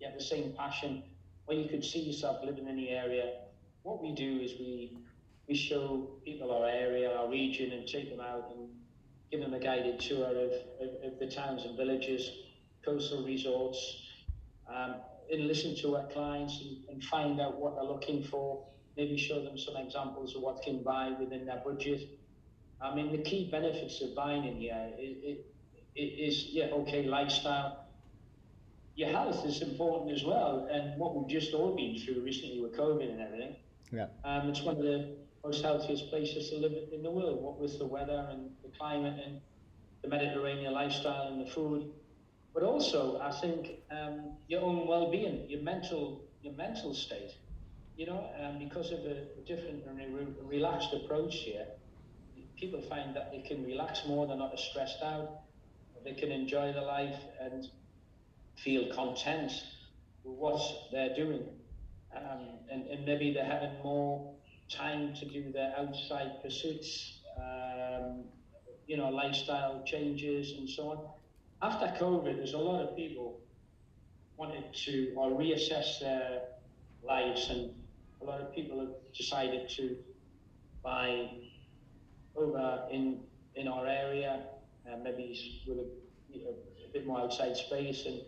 you 0.00 0.06
have 0.06 0.16
the 0.16 0.24
same 0.24 0.52
passion 0.52 1.02
where 1.46 1.58
you 1.58 1.68
could 1.68 1.84
see 1.84 2.00
yourself 2.00 2.38
living 2.44 2.68
in 2.68 2.76
the 2.76 2.90
area. 2.90 3.32
What 3.86 4.02
we 4.02 4.10
do 4.10 4.40
is 4.40 4.58
we 4.58 4.98
we 5.46 5.54
show 5.54 6.10
people 6.24 6.50
our 6.50 6.68
area, 6.68 7.08
our 7.16 7.30
region, 7.30 7.70
and 7.70 7.86
take 7.86 8.10
them 8.10 8.18
out 8.18 8.50
and 8.50 8.68
give 9.30 9.38
them 9.40 9.54
a 9.54 9.60
guided 9.60 10.00
tour 10.00 10.26
of, 10.26 10.50
of, 10.80 10.88
of 11.04 11.18
the 11.20 11.28
towns 11.28 11.64
and 11.64 11.76
villages, 11.76 12.28
coastal 12.84 13.24
resorts, 13.24 13.78
um, 14.68 14.96
and 15.32 15.46
listen 15.46 15.76
to 15.76 15.94
our 15.94 16.06
clients 16.08 16.60
and, 16.62 16.78
and, 16.88 17.04
find 17.04 17.40
out 17.40 17.60
what 17.60 17.76
they're 17.76 17.84
looking 17.84 18.24
for, 18.24 18.66
maybe 18.96 19.16
show 19.16 19.40
them 19.44 19.56
some 19.56 19.76
examples 19.76 20.34
of 20.34 20.42
what 20.42 20.62
can 20.62 20.82
buy 20.82 21.14
within 21.20 21.46
their 21.46 21.62
budget. 21.64 22.08
I 22.80 22.92
mean, 22.92 23.12
the 23.12 23.22
key 23.22 23.48
benefits 23.52 24.02
of 24.02 24.16
buying 24.16 24.46
in 24.46 24.56
here 24.56 24.90
is, 24.98 25.38
is 25.94 26.46
yeah, 26.46 26.64
okay, 26.80 27.04
lifestyle. 27.04 27.86
Your 28.96 29.10
health 29.10 29.46
is 29.46 29.62
important 29.62 30.10
as 30.10 30.24
well, 30.24 30.66
and 30.72 30.98
what 30.98 31.14
we've 31.14 31.28
just 31.28 31.54
all 31.54 31.76
been 31.76 31.96
through 31.96 32.22
recently 32.22 32.60
with 32.60 32.76
COVID 32.76 33.08
and 33.12 33.20
everything. 33.20 33.54
Yeah. 33.92 34.06
Um, 34.24 34.48
it's 34.48 34.62
one 34.62 34.76
of 34.76 34.82
the 34.82 35.16
most 35.44 35.62
healthiest 35.62 36.08
places 36.10 36.50
to 36.50 36.56
live 36.56 36.72
in 36.92 37.02
the 37.02 37.10
world, 37.10 37.42
what 37.42 37.60
with 37.60 37.78
the 37.78 37.86
weather 37.86 38.26
and 38.30 38.50
the 38.62 38.76
climate 38.76 39.20
and 39.24 39.40
the 40.02 40.08
Mediterranean 40.08 40.72
lifestyle 40.72 41.28
and 41.28 41.46
the 41.46 41.50
food. 41.50 41.90
But 42.52 42.62
also, 42.62 43.20
I 43.20 43.30
think 43.32 43.68
um, 43.90 44.32
your 44.48 44.62
own 44.62 44.86
well-being, 44.86 45.48
your 45.48 45.60
mental, 45.60 46.24
your 46.42 46.54
mental 46.54 46.94
state. 46.94 47.32
You 47.96 48.06
know, 48.06 48.28
um, 48.42 48.58
because 48.58 48.92
of 48.92 49.00
a 49.00 49.24
different 49.46 49.84
and 49.86 50.14
re- 50.14 50.26
relaxed 50.42 50.92
approach 50.92 51.36
here, 51.36 51.66
people 52.58 52.80
find 52.82 53.14
that 53.14 53.30
they 53.30 53.40
can 53.40 53.64
relax 53.64 54.02
more. 54.06 54.26
They're 54.26 54.36
not 54.36 54.52
as 54.52 54.60
stressed 54.60 55.02
out. 55.02 55.40
They 56.04 56.12
can 56.12 56.30
enjoy 56.30 56.72
their 56.72 56.84
life 56.84 57.18
and 57.40 57.68
feel 58.56 58.94
content 58.94 59.52
with 60.24 60.38
what 60.38 60.60
they're 60.92 61.14
doing. 61.14 61.48
Um, 62.16 62.58
and, 62.70 62.86
and 62.86 63.04
maybe 63.04 63.32
they're 63.32 63.44
having 63.44 63.72
more 63.82 64.34
time 64.68 65.14
to 65.14 65.24
do 65.26 65.52
their 65.52 65.74
outside 65.78 66.42
pursuits, 66.42 67.20
um, 67.38 68.24
you 68.86 68.96
know, 68.96 69.10
lifestyle 69.10 69.82
changes 69.84 70.52
and 70.58 70.68
so 70.68 70.90
on. 70.90 70.98
After 71.62 71.86
COVID, 72.04 72.36
there's 72.36 72.54
a 72.54 72.58
lot 72.58 72.82
of 72.82 72.96
people 72.96 73.40
wanted 74.36 74.64
to 74.84 75.12
or 75.16 75.30
reassess 75.30 76.00
their 76.00 76.42
lives, 77.02 77.48
and 77.50 77.70
a 78.20 78.24
lot 78.24 78.40
of 78.40 78.54
people 78.54 78.78
have 78.80 78.94
decided 79.16 79.68
to 79.70 79.96
buy 80.82 81.30
over 82.34 82.86
in 82.90 83.20
in 83.54 83.68
our 83.68 83.86
area, 83.86 84.42
uh, 84.86 84.96
maybe 85.02 85.62
with 85.66 85.78
a, 85.78 85.86
you 86.30 86.44
know, 86.44 86.54
a 86.86 86.92
bit 86.92 87.06
more 87.06 87.20
outside 87.20 87.56
space 87.56 88.04
and 88.04 88.20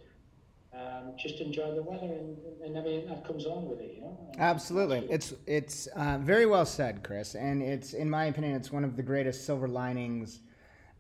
um, 0.74 1.12
just 1.16 1.40
enjoy 1.40 1.74
the 1.74 1.82
weather 1.82 2.06
and, 2.06 2.36
and, 2.62 2.76
everything 2.76 3.08
that 3.08 3.26
comes 3.26 3.46
on 3.46 3.68
with 3.68 3.80
it, 3.80 3.94
you 3.96 4.02
know. 4.02 4.18
Absolutely, 4.38 5.06
it's 5.10 5.34
it's 5.46 5.86
uh, 5.88 6.18
very 6.20 6.46
well 6.46 6.66
said, 6.66 7.02
Chris, 7.02 7.34
and 7.34 7.62
it's 7.62 7.94
in 7.94 8.08
my 8.08 8.26
opinion, 8.26 8.54
it's 8.54 8.70
one 8.70 8.84
of 8.84 8.96
the 8.96 9.02
greatest 9.02 9.46
silver 9.46 9.66
linings 9.66 10.40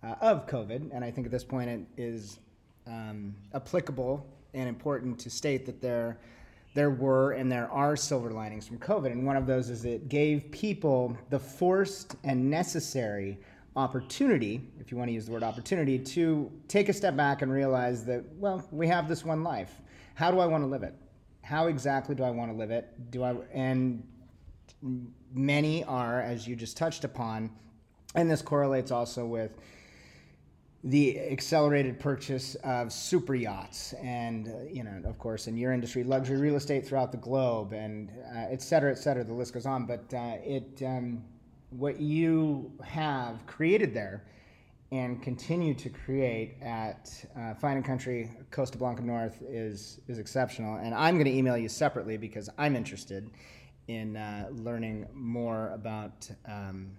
uh, 0.02 0.14
of 0.20 0.46
COVID. 0.46 0.90
And 0.92 1.04
I 1.04 1.10
think 1.10 1.26
at 1.26 1.30
this 1.30 1.44
point 1.44 1.68
it 1.68 1.80
is 1.96 2.38
um, 2.86 3.34
applicable 3.54 4.26
and 4.54 4.68
important 4.68 5.18
to 5.20 5.30
state 5.30 5.66
that 5.66 5.80
there 5.80 6.18
there 6.74 6.90
were 6.90 7.32
and 7.32 7.50
there 7.50 7.70
are 7.70 7.96
silver 7.96 8.30
linings 8.30 8.66
from 8.66 8.78
COVID. 8.78 9.10
And 9.12 9.26
one 9.26 9.36
of 9.36 9.46
those 9.46 9.68
is 9.68 9.84
it 9.84 10.08
gave 10.08 10.50
people 10.50 11.16
the 11.30 11.38
forced 11.38 12.16
and 12.24 12.50
necessary 12.50 13.38
opportunity, 13.78 14.60
if 14.80 14.90
you 14.90 14.98
want 14.98 15.08
to 15.08 15.12
use 15.12 15.26
the 15.26 15.32
word 15.32 15.44
opportunity, 15.44 15.98
to 15.98 16.50
take 16.66 16.88
a 16.88 16.92
step 16.92 17.16
back 17.16 17.42
and 17.42 17.52
realize 17.52 18.04
that, 18.06 18.24
well, 18.36 18.66
we 18.72 18.88
have 18.88 19.08
this 19.08 19.24
one 19.24 19.44
life. 19.44 19.80
How 20.14 20.32
do 20.32 20.40
I 20.40 20.46
want 20.46 20.64
to 20.64 20.66
live 20.68 20.82
it? 20.82 20.94
How 21.42 21.68
exactly 21.68 22.14
do 22.16 22.24
I 22.24 22.30
want 22.30 22.50
to 22.50 22.56
live 22.56 22.72
it? 22.72 23.10
Do 23.10 23.22
I 23.22 23.36
and 23.54 24.02
many 25.32 25.84
are, 25.84 26.20
as 26.20 26.46
you 26.46 26.56
just 26.56 26.76
touched 26.76 27.04
upon, 27.04 27.50
and 28.16 28.28
this 28.28 28.42
correlates 28.42 28.90
also 28.90 29.24
with 29.24 29.52
the 30.84 31.18
accelerated 31.20 31.98
purchase 31.98 32.54
of 32.56 32.92
super 32.92 33.34
yachts 33.34 33.94
and 33.94 34.48
uh, 34.48 34.52
you 34.70 34.84
know 34.84 35.02
of 35.06 35.18
course 35.18 35.48
in 35.48 35.56
your 35.56 35.72
industry 35.72 36.04
luxury 36.04 36.36
real 36.36 36.54
estate 36.54 36.86
throughout 36.86 37.10
the 37.10 37.18
globe 37.18 37.72
and 37.72 38.12
uh, 38.32 38.46
et 38.48 38.62
cetera 38.62 38.92
et 38.92 38.94
cetera 38.94 39.24
the 39.24 39.32
list 39.32 39.52
goes 39.52 39.66
on 39.66 39.86
but 39.86 40.04
uh, 40.14 40.36
it 40.44 40.80
um, 40.86 41.20
what 41.70 42.00
you 42.00 42.72
have 42.82 43.46
created 43.46 43.92
there 43.92 44.24
and 44.90 45.22
continue 45.22 45.74
to 45.74 45.90
create 45.90 46.56
at 46.62 47.10
uh, 47.38 47.54
Fine 47.54 47.76
and 47.76 47.84
Country 47.84 48.30
Costa 48.50 48.78
Blanca 48.78 49.02
North 49.02 49.42
is 49.42 50.00
is 50.08 50.18
exceptional 50.18 50.76
and 50.76 50.94
I'm 50.94 51.16
going 51.16 51.26
to 51.26 51.36
email 51.36 51.58
you 51.58 51.68
separately 51.68 52.16
because 52.16 52.48
I'm 52.56 52.74
interested 52.74 53.30
in 53.88 54.16
uh, 54.16 54.48
learning 54.50 55.06
more 55.14 55.70
about 55.70 56.30
um, 56.46 56.90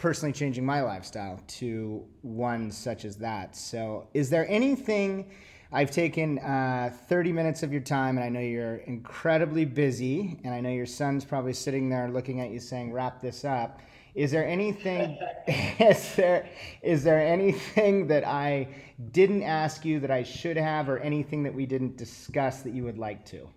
personally 0.00 0.32
changing 0.32 0.64
my 0.64 0.80
lifestyle 0.80 1.40
to 1.46 2.02
one 2.22 2.70
such 2.70 3.04
as 3.04 3.16
that. 3.18 3.54
So, 3.54 4.08
is 4.14 4.30
there 4.30 4.48
anything? 4.48 5.30
I've 5.72 5.90
taken 5.92 6.40
uh, 6.40 6.92
30 7.06 7.32
minutes 7.32 7.62
of 7.62 7.70
your 7.70 7.80
time, 7.80 8.16
and 8.16 8.24
I 8.24 8.28
know 8.28 8.40
you're 8.40 8.76
incredibly 8.76 9.64
busy, 9.64 10.40
and 10.42 10.52
I 10.52 10.60
know 10.60 10.70
your 10.70 10.86
son's 10.86 11.24
probably 11.24 11.52
sitting 11.52 11.88
there 11.88 12.08
looking 12.08 12.40
at 12.40 12.50
you 12.50 12.58
saying, 12.58 12.92
"Wrap 12.92 13.20
this 13.20 13.44
up." 13.44 13.80
Is 14.16 14.32
there 14.32 14.44
anything? 14.44 15.16
is 15.46 16.16
there 16.16 16.48
is 16.82 17.04
there 17.04 17.24
anything 17.24 18.08
that 18.08 18.26
I 18.26 18.66
didn't 19.12 19.44
ask 19.44 19.84
you 19.84 20.00
that 20.00 20.10
I 20.10 20.24
should 20.24 20.56
have, 20.56 20.88
or 20.88 20.98
anything 20.98 21.44
that 21.44 21.54
we 21.54 21.66
didn't 21.66 21.96
discuss 21.96 22.62
that 22.62 22.74
you 22.74 22.82
would 22.82 22.98
like 22.98 23.24
to? 23.26 23.48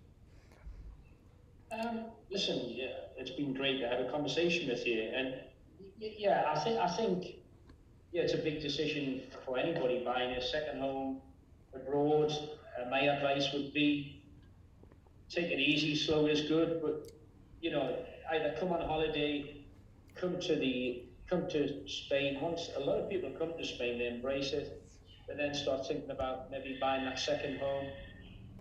Um, 1.72 2.06
listen, 2.30 2.62
yeah, 2.68 2.92
it's 3.18 3.32
been 3.32 3.56
great 3.56 3.80
to 3.80 3.88
have 3.88 4.00
a 4.02 4.12
conversation 4.12 4.70
with 4.70 4.86
you, 4.86 5.02
and 5.02 5.34
yeah, 5.98 6.44
I 6.56 6.60
think 6.60 6.80
I 6.80 6.88
think 6.96 7.38
yeah, 8.12 8.22
it's 8.22 8.36
a 8.36 8.38
big 8.38 8.62
decision 8.62 9.24
for 9.44 9.58
anybody 9.58 10.04
buying 10.06 10.36
a 10.36 10.42
second 10.42 10.80
home 10.80 11.20
abroad. 11.76 12.32
Uh, 12.32 12.90
my 12.90 13.02
advice 13.02 13.52
would 13.54 13.74
be 13.74 14.24
take 15.30 15.52
it 15.52 15.60
easy, 15.60 15.96
slow 15.96 16.28
is 16.28 16.42
good, 16.42 16.82
but 16.82 17.12
you 17.62 17.72
know, 17.72 17.98
either 18.32 18.56
come 18.60 18.72
on 18.72 18.82
holiday, 18.82 19.66
come 20.16 20.40
to 20.40 20.56
the 20.56 21.06
come 21.30 21.48
to 21.50 21.88
Spain. 21.88 22.40
Once 22.42 22.70
a 22.76 22.80
lot 22.80 23.00
of 23.00 23.10
people 23.10 23.32
come 23.40 23.54
to 23.58 23.66
Spain, 23.66 23.98
they 23.98 24.08
embrace 24.08 24.52
it, 24.54 24.84
but 25.28 25.38
then 25.38 25.54
start 25.54 25.88
thinking 25.88 26.12
about 26.12 26.52
maybe 26.52 26.78
buying 26.80 27.06
that 27.06 27.18
second 27.18 27.58
home, 27.60 27.88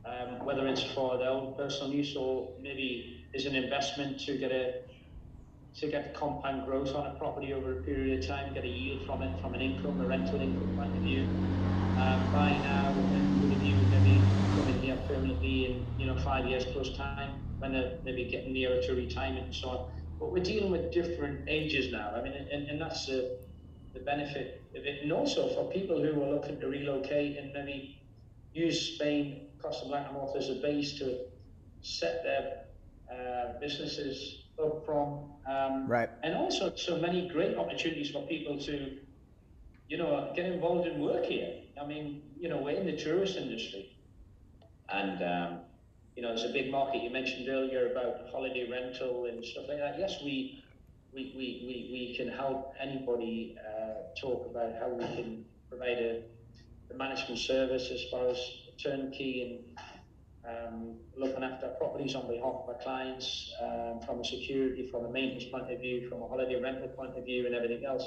um, 0.07 0.46
whether 0.46 0.66
it's 0.68 0.83
for 0.83 1.18
their 1.18 1.31
own 1.31 1.55
personal 1.57 1.92
use 1.92 2.16
or 2.16 2.48
maybe 2.61 3.27
is 3.35 3.46
an 3.46 3.55
investment 3.55 4.20
to 4.20 4.38
get 4.38 4.53
a 4.53 4.75
to 5.75 5.88
get 5.88 6.14
compound 6.14 6.66
growth 6.66 6.94
on 6.94 7.07
a 7.07 7.18
property 7.18 7.53
over 7.53 7.81
a 7.81 7.83
period 7.83 8.18
of 8.18 8.27
time, 8.29 8.53
get 8.55 8.64
a 8.64 8.68
yield 8.68 9.07
from 9.07 9.22
it 9.22 9.40
from 9.40 9.55
an 9.55 9.61
income, 9.61 10.01
a 10.01 10.07
rental 10.07 10.40
income 10.40 10.68
point 10.77 10.96
of 10.96 11.03
view. 11.03 11.62
Um, 12.02 12.32
buy 12.32 12.58
now 12.58 13.06
and 13.12 13.40
with 13.40 13.52
a 13.52 13.56
view 13.56 13.86
maybe 13.86 14.34
coming 14.56 14.80
here 14.80 14.96
permanently 15.06 15.66
in 15.66 15.86
you 15.96 16.06
know 16.06 16.16
five 16.18 16.46
years 16.46 16.64
plus 16.64 16.96
time 16.96 17.34
when 17.58 17.72
they're 17.72 17.98
maybe 18.04 18.24
getting 18.24 18.52
nearer 18.52 18.82
to 18.82 18.94
retirement 18.94 19.46
and 19.46 19.54
so 19.54 19.68
on. 19.68 19.90
But 20.18 20.32
we're 20.32 20.42
dealing 20.42 20.72
with 20.72 20.92
different 20.92 21.48
ages 21.48 21.92
now. 21.92 22.10
I 22.16 22.22
mean, 22.22 22.32
and, 22.32 22.68
and 22.68 22.80
that's 22.80 23.06
the, 23.06 23.38
the 23.94 24.00
benefit 24.00 24.64
of 24.74 24.84
it. 24.84 25.02
And 25.02 25.12
also 25.12 25.48
for 25.54 25.70
people 25.70 26.02
who 26.02 26.20
are 26.24 26.30
looking 26.30 26.58
to 26.58 26.66
relocate 26.66 27.38
and 27.38 27.52
maybe 27.52 28.02
use 28.52 28.94
Spain, 28.94 29.46
Costa 29.60 29.86
Blanca 29.86 30.12
North 30.12 30.36
as 30.36 30.50
a 30.50 30.54
base 30.54 30.98
to 30.98 31.20
set 31.82 32.24
their 32.24 32.64
uh, 33.12 33.60
businesses 33.60 34.42
up 34.60 34.84
from. 34.84 35.30
Um, 35.48 35.86
right. 35.86 36.10
And 36.24 36.34
also 36.34 36.74
so 36.74 36.98
many 36.98 37.28
great 37.28 37.56
opportunities 37.56 38.10
for 38.10 38.26
people 38.26 38.58
to, 38.58 38.96
you 39.88 39.98
know, 39.98 40.32
get 40.34 40.46
involved 40.46 40.88
in 40.88 41.00
work 41.00 41.24
here. 41.26 41.62
I 41.82 41.86
mean, 41.86 42.22
you 42.38 42.48
know, 42.48 42.58
we're 42.58 42.78
in 42.78 42.86
the 42.86 42.96
tourist 42.96 43.36
industry. 43.36 43.96
And, 44.88 45.22
um, 45.22 45.58
you 46.14 46.22
know, 46.22 46.28
there's 46.28 46.48
a 46.48 46.52
big 46.52 46.70
market 46.70 47.02
you 47.02 47.10
mentioned 47.10 47.48
earlier 47.48 47.90
about 47.90 48.28
holiday 48.30 48.70
rental 48.70 49.26
and 49.26 49.44
stuff 49.44 49.64
like 49.68 49.78
that. 49.78 49.98
Yes, 49.98 50.20
we, 50.22 50.62
we, 51.12 51.34
we, 51.36 51.64
we, 51.66 51.88
we 51.92 52.14
can 52.16 52.28
help 52.28 52.74
anybody 52.80 53.56
uh, 53.58 54.14
talk 54.20 54.46
about 54.48 54.74
how 54.78 54.90
we 54.90 55.04
can 55.16 55.44
provide 55.68 55.98
a, 55.98 56.22
a 56.92 56.96
management 56.96 57.40
service 57.40 57.90
as 57.90 58.04
far 58.10 58.28
as 58.28 58.38
turnkey 58.80 59.42
and 59.42 59.78
um, 60.48 60.96
looking 61.16 61.42
after 61.42 61.68
properties 61.68 62.14
on 62.14 62.28
behalf 62.28 62.62
of 62.62 62.68
our 62.68 62.78
clients 62.82 63.52
um, 63.60 64.00
from 64.06 64.20
a 64.20 64.24
security, 64.24 64.88
from 64.90 65.06
a 65.06 65.10
maintenance 65.10 65.44
point 65.50 65.72
of 65.72 65.80
view, 65.80 66.08
from 66.08 66.22
a 66.22 66.28
holiday 66.28 66.60
rental 66.60 66.88
point 66.88 67.16
of 67.16 67.24
view, 67.24 67.46
and 67.46 67.54
everything 67.54 67.84
else. 67.84 68.04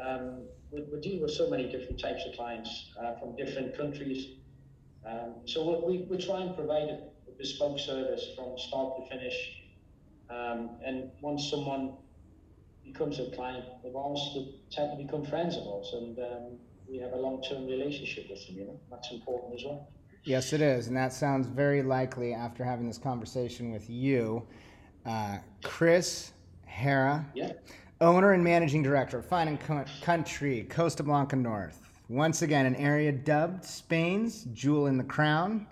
Um, 0.00 0.42
we, 0.70 0.82
we 0.82 1.00
deal 1.00 1.22
with 1.22 1.30
so 1.30 1.48
many 1.48 1.70
different 1.70 2.00
types 2.00 2.24
of 2.26 2.34
clients 2.34 2.90
uh, 3.00 3.14
from 3.18 3.36
different 3.36 3.76
countries. 3.76 4.36
Um, 5.06 5.34
so 5.44 5.84
we, 5.86 6.06
we 6.08 6.16
try 6.18 6.40
and 6.40 6.54
provide 6.54 6.88
a, 6.88 6.98
a, 7.28 7.32
bespoke 7.38 7.78
service 7.78 8.28
from 8.34 8.58
start 8.58 8.94
to 8.96 9.08
finish. 9.08 9.62
Um, 10.30 10.70
and 10.84 11.10
once 11.20 11.50
someone 11.50 11.94
becomes 12.84 13.18
a 13.18 13.30
client 13.30 13.64
of 13.84 13.94
ours, 13.94 14.20
they 14.34 14.54
tend 14.70 14.96
to 14.96 15.04
become 15.04 15.24
friends 15.24 15.56
of 15.56 15.66
ours, 15.66 15.90
and 15.92 16.18
um, 16.18 16.58
we 16.88 16.98
have 16.98 17.12
a 17.12 17.16
long-term 17.16 17.66
relationship 17.66 18.26
with 18.30 18.46
them. 18.46 18.56
You 18.56 18.64
know, 18.66 18.80
that's 18.90 19.10
important 19.12 19.54
as 19.54 19.64
well. 19.64 19.88
Yes, 20.24 20.54
it 20.54 20.62
is. 20.62 20.88
And 20.88 20.96
that 20.96 21.12
sounds 21.12 21.46
very 21.46 21.82
likely 21.82 22.32
after 22.32 22.64
having 22.64 22.86
this 22.86 22.98
conversation 22.98 23.70
with 23.70 23.90
you. 23.90 24.46
Uh, 25.04 25.36
Chris 25.62 26.32
Hera, 26.64 27.26
yeah. 27.34 27.52
Owner 28.04 28.32
and 28.32 28.44
managing 28.44 28.82
director 28.82 29.18
of 29.18 29.26
Fine 29.26 29.48
and 29.48 29.90
Country, 30.02 30.66
Costa 30.68 31.02
Blanca 31.02 31.36
North. 31.36 31.80
Once 32.08 32.42
again, 32.42 32.66
an 32.66 32.76
area 32.76 33.10
dubbed 33.10 33.64
Spain's 33.64 34.44
Jewel 34.52 34.86
in 34.86 34.98
the 34.98 35.04
Crown 35.04 35.66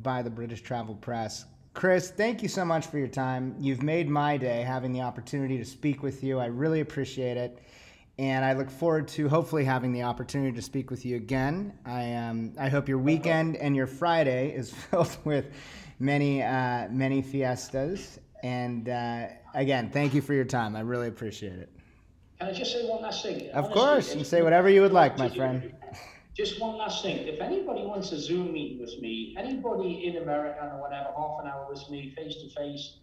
by 0.00 0.22
the 0.22 0.30
British 0.30 0.62
Travel 0.62 0.94
Press. 0.94 1.44
Chris, 1.74 2.10
thank 2.10 2.42
you 2.42 2.48
so 2.48 2.64
much 2.64 2.86
for 2.86 2.98
your 2.98 3.08
time. 3.08 3.54
You've 3.58 3.82
made 3.82 4.08
my 4.08 4.36
day 4.36 4.62
having 4.62 4.92
the 4.92 5.02
opportunity 5.02 5.58
to 5.58 5.64
speak 5.64 6.02
with 6.02 6.24
you. 6.24 6.38
I 6.38 6.46
really 6.46 6.80
appreciate 6.80 7.36
it 7.36 7.60
and 8.18 8.44
I 8.44 8.52
look 8.52 8.70
forward 8.70 9.08
to 9.08 9.28
hopefully 9.28 9.64
having 9.64 9.92
the 9.92 10.02
opportunity 10.02 10.54
to 10.54 10.62
speak 10.62 10.90
with 10.90 11.04
you 11.04 11.16
again. 11.16 11.76
I 11.84 12.12
um, 12.14 12.52
I 12.58 12.68
hope 12.68 12.88
your 12.88 12.98
weekend 12.98 13.56
and 13.56 13.74
your 13.74 13.86
Friday 13.86 14.54
is 14.54 14.72
filled 14.90 15.16
with 15.24 15.46
many 15.98 16.42
uh, 16.42 16.88
many 16.90 17.22
fiestas. 17.22 18.20
And 18.42 18.88
uh, 18.88 19.28
again, 19.54 19.90
thank 19.90 20.14
you 20.14 20.20
for 20.20 20.34
your 20.34 20.44
time. 20.44 20.76
I 20.76 20.80
really 20.80 21.08
appreciate 21.08 21.58
it. 21.58 21.73
Can 22.44 22.54
I 22.54 22.58
just 22.58 22.72
say 22.72 22.84
one 22.86 23.00
last 23.00 23.22
thing? 23.22 23.48
Of 23.52 23.64
Honestly, 23.64 23.72
course, 23.72 24.14
you 24.16 24.22
say 24.24 24.42
whatever 24.42 24.68
you 24.68 24.82
would 24.82 24.92
like, 24.92 25.16
my 25.16 25.30
friend. 25.30 25.72
Just 26.34 26.60
one 26.60 26.76
last 26.76 27.02
thing. 27.02 27.26
If 27.26 27.40
anybody 27.40 27.86
wants 27.86 28.12
a 28.12 28.20
Zoom 28.20 28.52
meeting 28.52 28.80
with 28.80 29.00
me, 29.00 29.34
anybody 29.38 30.04
in 30.04 30.22
America 30.22 30.70
or 30.74 30.78
whatever, 30.82 31.08
half 31.16 31.40
an 31.40 31.46
hour 31.46 31.66
with 31.70 31.88
me, 31.88 32.12
face 32.14 32.34
to 32.42 32.50
face, 32.50 32.96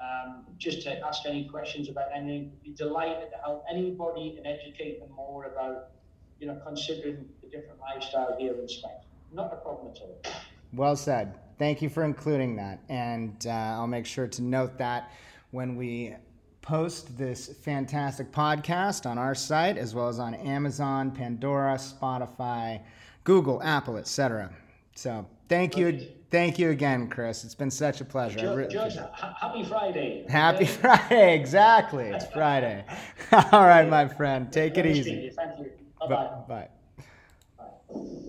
um, 0.00 0.46
just 0.56 0.80
to 0.84 1.06
ask 1.06 1.26
any 1.26 1.46
questions 1.50 1.90
about 1.90 2.06
anything. 2.14 2.50
Be 2.64 2.70
delighted 2.70 3.30
to 3.30 3.36
help 3.36 3.62
anybody 3.70 4.38
and 4.38 4.46
educate 4.46 5.00
them 5.00 5.10
more 5.14 5.44
about, 5.44 5.90
you 6.40 6.46
know, 6.46 6.58
considering 6.66 7.28
the 7.42 7.48
different 7.50 7.80
lifestyle 7.80 8.36
here 8.38 8.54
in 8.58 8.68
Spain. 8.68 8.92
Not 9.34 9.52
a 9.52 9.56
problem 9.56 9.92
at 9.94 10.00
all. 10.00 10.18
Well 10.72 10.96
said. 10.96 11.34
Thank 11.58 11.82
you 11.82 11.90
for 11.90 12.04
including 12.04 12.56
that, 12.56 12.78
and 12.88 13.36
uh, 13.46 13.50
I'll 13.50 13.86
make 13.86 14.06
sure 14.06 14.28
to 14.28 14.42
note 14.42 14.78
that 14.78 15.10
when 15.50 15.76
we 15.76 16.14
post 16.68 17.16
this 17.16 17.48
fantastic 17.62 18.30
podcast 18.30 19.08
on 19.08 19.16
our 19.16 19.34
site, 19.34 19.78
as 19.78 19.94
well 19.94 20.06
as 20.06 20.18
on 20.18 20.34
Amazon, 20.34 21.10
Pandora, 21.10 21.76
Spotify, 21.76 22.78
Google, 23.24 23.62
Apple, 23.62 23.96
etc. 23.96 24.50
So 24.94 25.26
thank 25.48 25.78
you. 25.78 26.06
Thank 26.30 26.58
you 26.58 26.68
again, 26.68 27.08
Chris. 27.08 27.42
It's 27.42 27.54
been 27.54 27.70
such 27.70 28.02
a 28.02 28.04
pleasure. 28.04 28.38
George, 28.38 28.70
George 28.70 28.96
happy 29.40 29.64
Friday. 29.64 30.26
Happy 30.28 30.66
Friday. 30.66 31.34
Exactly. 31.34 32.08
It's 32.08 32.26
Friday. 32.34 32.84
All 33.32 33.64
right, 33.64 33.88
my 33.88 34.06
friend. 34.06 34.52
Take 34.52 34.76
it 34.76 34.84
easy. 34.84 35.32
Thank 35.34 35.58
you. 35.58 35.70
Bye-bye. 36.06 36.68
Bye. 37.88 38.28